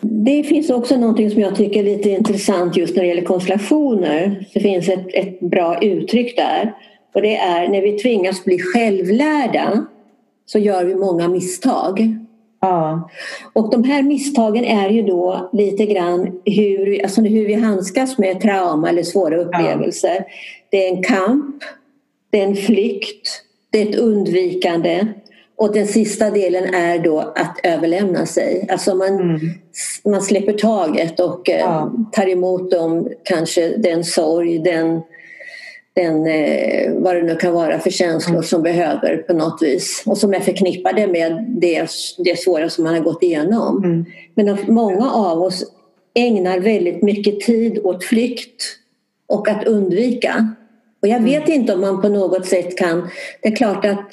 Det 0.00 0.42
finns 0.42 0.70
också 0.70 0.96
någonting 0.96 1.30
som 1.30 1.40
jag 1.40 1.56
tycker 1.56 1.80
är 1.80 1.84
lite 1.84 2.10
intressant 2.10 2.76
just 2.76 2.96
när 2.96 3.02
det 3.02 3.08
gäller 3.08 3.22
konstellationer. 3.22 4.46
Det 4.54 4.60
finns 4.60 4.88
ett, 4.88 5.06
ett 5.14 5.40
bra 5.40 5.78
uttryck 5.82 6.36
där. 6.36 6.72
Och 7.14 7.22
det 7.22 7.36
är 7.36 7.68
när 7.68 7.82
vi 7.82 7.98
tvingas 7.98 8.44
bli 8.44 8.58
självlärda 8.58 9.86
så 10.48 10.58
gör 10.58 10.84
vi 10.84 10.94
många 10.94 11.28
misstag. 11.28 12.16
Ja, 12.60 13.10
Och 13.52 13.70
de 13.70 13.84
här 13.84 14.02
misstagen 14.02 14.64
är 14.64 14.90
ju 14.90 15.02
då 15.02 15.50
lite 15.52 15.86
grann 15.86 16.40
hur, 16.44 17.02
alltså 17.02 17.20
hur 17.20 17.46
vi 17.46 17.54
handskas 17.54 18.18
med 18.18 18.40
trauma 18.40 18.88
eller 18.88 19.02
svåra 19.02 19.36
upplevelser. 19.36 20.24
Det 20.70 20.86
är 20.88 20.96
en 20.96 21.02
kamp, 21.02 21.56
det 22.30 22.40
är 22.40 22.44
en 22.46 22.56
flykt, 22.56 23.28
det 23.70 23.82
är 23.82 23.88
ett 23.88 23.96
undvikande 23.96 25.06
och 25.56 25.72
den 25.72 25.86
sista 25.86 26.30
delen 26.30 26.74
är 26.74 26.98
då 26.98 27.18
att 27.20 27.60
överlämna 27.64 28.26
sig. 28.26 28.66
Alltså 28.70 28.94
man, 28.94 29.08
Mm. 29.20 29.40
man 30.04 30.22
släpper 30.22 30.52
taget 30.52 31.20
och 31.20 31.50
eh, 31.50 31.58
Ja. 31.60 31.92
tar 32.12 32.28
emot 32.28 32.70
dem, 32.70 33.08
kanske 33.24 33.76
den 33.76 34.04
sorg, 34.04 34.58
den, 34.58 35.00
den 35.98 36.26
eh, 36.26 36.92
vad 36.92 37.16
det 37.16 37.22
nu 37.22 37.36
kan 37.36 37.52
vara 37.52 37.78
för 37.78 37.90
känslor 37.90 38.34
Mm. 38.34 38.42
som 38.42 38.62
behöver 38.62 39.16
på 39.16 39.32
något 39.32 39.62
vis 39.62 40.02
och 40.06 40.18
som 40.18 40.34
är 40.34 40.40
förknippade 40.40 41.06
med 41.06 41.44
det, 41.48 41.88
det 42.18 42.38
svåra 42.38 42.68
som 42.68 42.84
man 42.84 42.94
har 42.94 43.00
gått 43.00 43.22
igenom. 43.22 43.84
Mm. 43.84 44.04
Men 44.34 44.48
att 44.48 44.68
många 44.68 45.10
av 45.12 45.42
oss 45.42 45.64
ägnar 46.14 46.58
väldigt 46.60 47.02
mycket 47.02 47.40
tid 47.40 47.78
åt 47.84 48.04
flykt 48.04 48.62
och 49.28 49.48
att 49.48 49.66
undvika. 49.66 50.54
Och 51.02 51.08
jag 51.08 51.20
vet 51.20 51.48
inte 51.48 51.74
om 51.74 51.80
man 51.80 52.02
på 52.02 52.08
något 52.08 52.46
sätt 52.46 52.78
kan... 52.78 53.08
Det 53.42 53.48
är 53.48 53.56
klart 53.56 53.84
att 53.84 54.06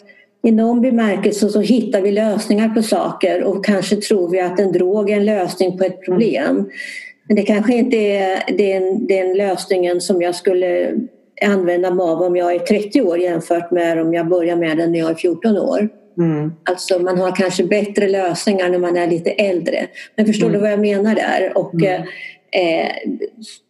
i 0.44 0.52
någon 0.52 0.82
bemärkelse 0.82 1.50
så 1.50 1.62
hittar 1.62 2.02
vi 2.02 2.12
lösningar 2.12 2.70
på 2.70 2.82
saker 2.82 3.44
och 3.44 3.66
kanske 3.66 3.96
tror 3.96 4.30
vi 4.30 4.40
att 4.40 4.60
en 4.60 4.72
drog 4.72 5.10
är 5.10 5.16
en 5.16 5.26
lösning 5.26 5.78
på 5.78 5.84
ett 5.84 6.06
problem. 6.06 6.70
Men 7.28 7.36
det 7.36 7.44
kanske 7.44 7.74
inte 7.74 7.98
är 7.98 8.58
den, 8.58 9.08
den 9.08 9.38
lösningen 9.38 10.02
som 10.02 10.22
jag 10.22 10.36
skulle 10.36 10.92
använda 11.42 11.92
mig 11.92 12.04
av 12.04 12.22
om 12.22 12.36
jag 12.36 12.56
är 12.56 12.60
30 12.60 13.02
år 13.02 13.20
jämfört 13.20 13.72
med 13.72 14.02
om 14.02 14.14
jag 14.14 14.28
börjar 14.28 14.56
med 14.56 14.78
den 14.78 14.92
när 14.92 15.00
jag 15.00 15.10
är 15.10 15.16
14 15.16 15.58
år. 15.58 15.90
Mm. 16.18 16.54
Alltså 16.64 17.00
man 17.00 17.18
har 17.18 17.36
kanske 17.36 17.64
bättre 17.64 18.08
lösningar 18.08 18.70
när 18.70 18.80
man 18.80 18.98
är 18.98 19.08
lite 19.08 19.30
äldre. 19.30 19.88
Men 20.16 20.26
förstår 20.26 20.48
mm. 20.48 20.58
du 20.58 20.62
vad 20.62 20.72
jag 20.72 20.80
menar 20.80 21.16
där? 21.16 21.58
Och, 21.58 21.74
mm. 21.74 22.02
eh, 22.52 22.92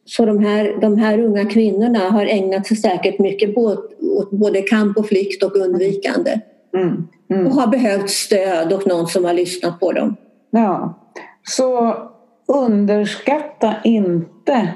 så 0.06 0.26
de 0.26 0.46
här, 0.46 0.82
de 0.82 0.98
här 0.98 1.20
unga 1.20 1.46
kvinnorna 1.46 2.00
har 2.00 2.26
ägnat 2.26 2.68
sig 2.68 2.78
säkert 2.78 3.20
mycket 3.20 3.58
åt, 3.58 3.92
åt 4.02 4.32
både 4.32 4.62
kamp 4.62 4.98
och 4.98 5.08
flykt 5.08 5.44
och 5.44 5.56
undvikande. 5.56 6.40
Mm. 6.78 7.08
Mm. 7.32 7.48
Och 7.48 7.54
har 7.54 7.68
behövt 7.68 8.10
stöd 8.10 8.74
och 8.74 8.88
någon 8.88 9.08
som 9.08 9.26
har 9.26 9.34
lyssnat 9.34 9.80
på 9.80 9.92
dem. 9.92 10.16
Ja, 10.52 11.00
så 11.44 11.96
underskatta 12.48 13.76
inte 13.84 14.70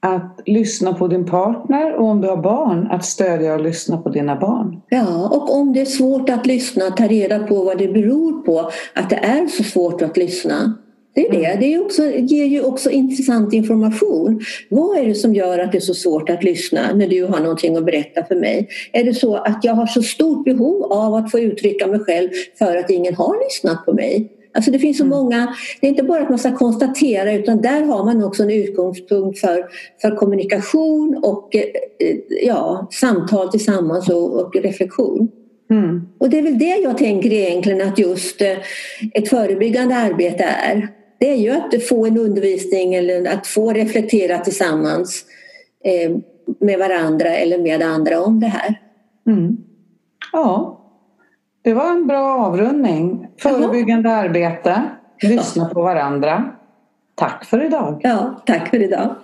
att 0.00 0.40
lyssna 0.46 0.92
på 0.92 1.08
din 1.08 1.26
partner 1.26 1.94
och 1.94 2.04
om 2.04 2.20
du 2.20 2.28
har 2.28 2.36
barn 2.36 2.88
att 2.90 3.04
stödja 3.04 3.54
och 3.54 3.60
lyssna 3.60 3.96
på 3.96 4.08
dina 4.08 4.36
barn. 4.36 4.80
Ja, 4.88 5.28
och 5.28 5.54
om 5.56 5.72
det 5.72 5.80
är 5.80 5.84
svårt 5.84 6.30
att 6.30 6.46
lyssna, 6.46 6.90
ta 6.90 7.06
reda 7.06 7.38
på 7.38 7.64
vad 7.64 7.78
det 7.78 7.88
beror 7.88 8.42
på 8.42 8.70
att 8.94 9.10
det 9.10 9.16
är 9.16 9.46
så 9.46 9.64
svårt 9.64 10.02
att 10.02 10.16
lyssna. 10.16 10.74
Det 11.14 11.26
är 11.26 11.32
det. 11.32 11.44
Mm. 11.44 11.60
Det 11.60 11.74
är 11.74 11.84
också, 11.84 12.02
ger 12.06 12.44
ju 12.44 12.62
också 12.62 12.90
intressant 12.90 13.52
information. 13.52 14.40
Vad 14.68 14.98
är 14.98 15.06
det 15.06 15.14
som 15.14 15.34
gör 15.34 15.58
att 15.58 15.72
det 15.72 15.78
är 15.78 15.80
så 15.80 15.94
svårt 15.94 16.30
att 16.30 16.44
lyssna 16.44 16.94
när 16.94 17.08
du 17.08 17.24
har 17.24 17.40
någonting 17.40 17.76
att 17.76 17.84
berätta 17.84 18.24
för 18.24 18.34
mig? 18.34 18.68
Är 18.92 19.04
det 19.04 19.14
så 19.14 19.36
att 19.36 19.64
jag 19.64 19.74
har 19.74 19.86
så 19.86 20.02
stort 20.02 20.44
behov 20.44 20.92
av 20.92 21.14
att 21.14 21.30
få 21.30 21.40
uttrycka 21.40 21.86
mig 21.86 22.00
själv 22.00 22.28
för 22.58 22.76
att 22.76 22.90
ingen 22.90 23.14
har 23.14 23.44
lyssnat 23.44 23.84
på 23.86 23.92
mig? 23.92 24.39
Alltså 24.54 24.70
det 24.70 24.78
finns 24.78 24.98
så 24.98 25.04
mm. 25.04 25.18
många, 25.18 25.56
det 25.80 25.86
är 25.86 25.90
inte 25.90 26.02
bara 26.02 26.22
att 26.22 26.28
man 26.28 26.38
ska 26.38 26.56
konstatera 26.56 27.32
utan 27.32 27.60
där 27.60 27.82
har 27.82 28.04
man 28.04 28.24
också 28.24 28.42
en 28.42 28.50
utgångspunkt 28.50 29.38
för, 29.38 29.64
för 30.02 30.16
kommunikation 30.16 31.20
och 31.22 31.56
eh, 31.56 31.64
ja, 32.42 32.88
samtal 32.92 33.50
tillsammans 33.50 34.08
och, 34.08 34.40
och 34.40 34.56
reflektion. 34.56 35.28
Mm. 35.70 36.08
Och 36.18 36.30
det 36.30 36.38
är 36.38 36.42
väl 36.42 36.58
det 36.58 36.76
jag 36.76 36.98
tänker 36.98 37.32
egentligen 37.32 37.88
att 37.88 37.98
just 37.98 38.42
eh, 38.42 38.58
ett 39.14 39.28
förebyggande 39.28 39.96
arbete 39.96 40.44
är. 40.44 40.88
Det 41.18 41.30
är 41.30 41.36
ju 41.36 41.50
att 41.50 41.82
få 41.88 42.06
en 42.06 42.18
undervisning 42.18 42.94
eller 42.94 43.32
att 43.32 43.46
få 43.46 43.72
reflektera 43.72 44.38
tillsammans 44.38 45.24
eh, 45.84 46.16
med 46.60 46.78
varandra 46.78 47.28
eller 47.28 47.58
med 47.58 47.82
andra 47.82 48.20
om 48.20 48.40
det 48.40 48.46
här. 48.46 48.80
Mm. 49.26 49.56
Ja, 50.32 50.79
det 51.62 51.74
var 51.74 51.90
en 51.90 52.06
bra 52.06 52.46
avrundning. 52.46 53.28
Förebyggande 53.42 54.08
Jaha. 54.08 54.18
arbete, 54.18 54.82
lyssna 55.22 55.68
på 55.68 55.82
varandra. 55.82 56.44
Tack 57.14 57.44
för 57.44 57.64
idag. 57.64 58.00
Ja, 58.02 58.42
tack 58.46 58.68
för 58.68 58.82
idag. 58.82 59.14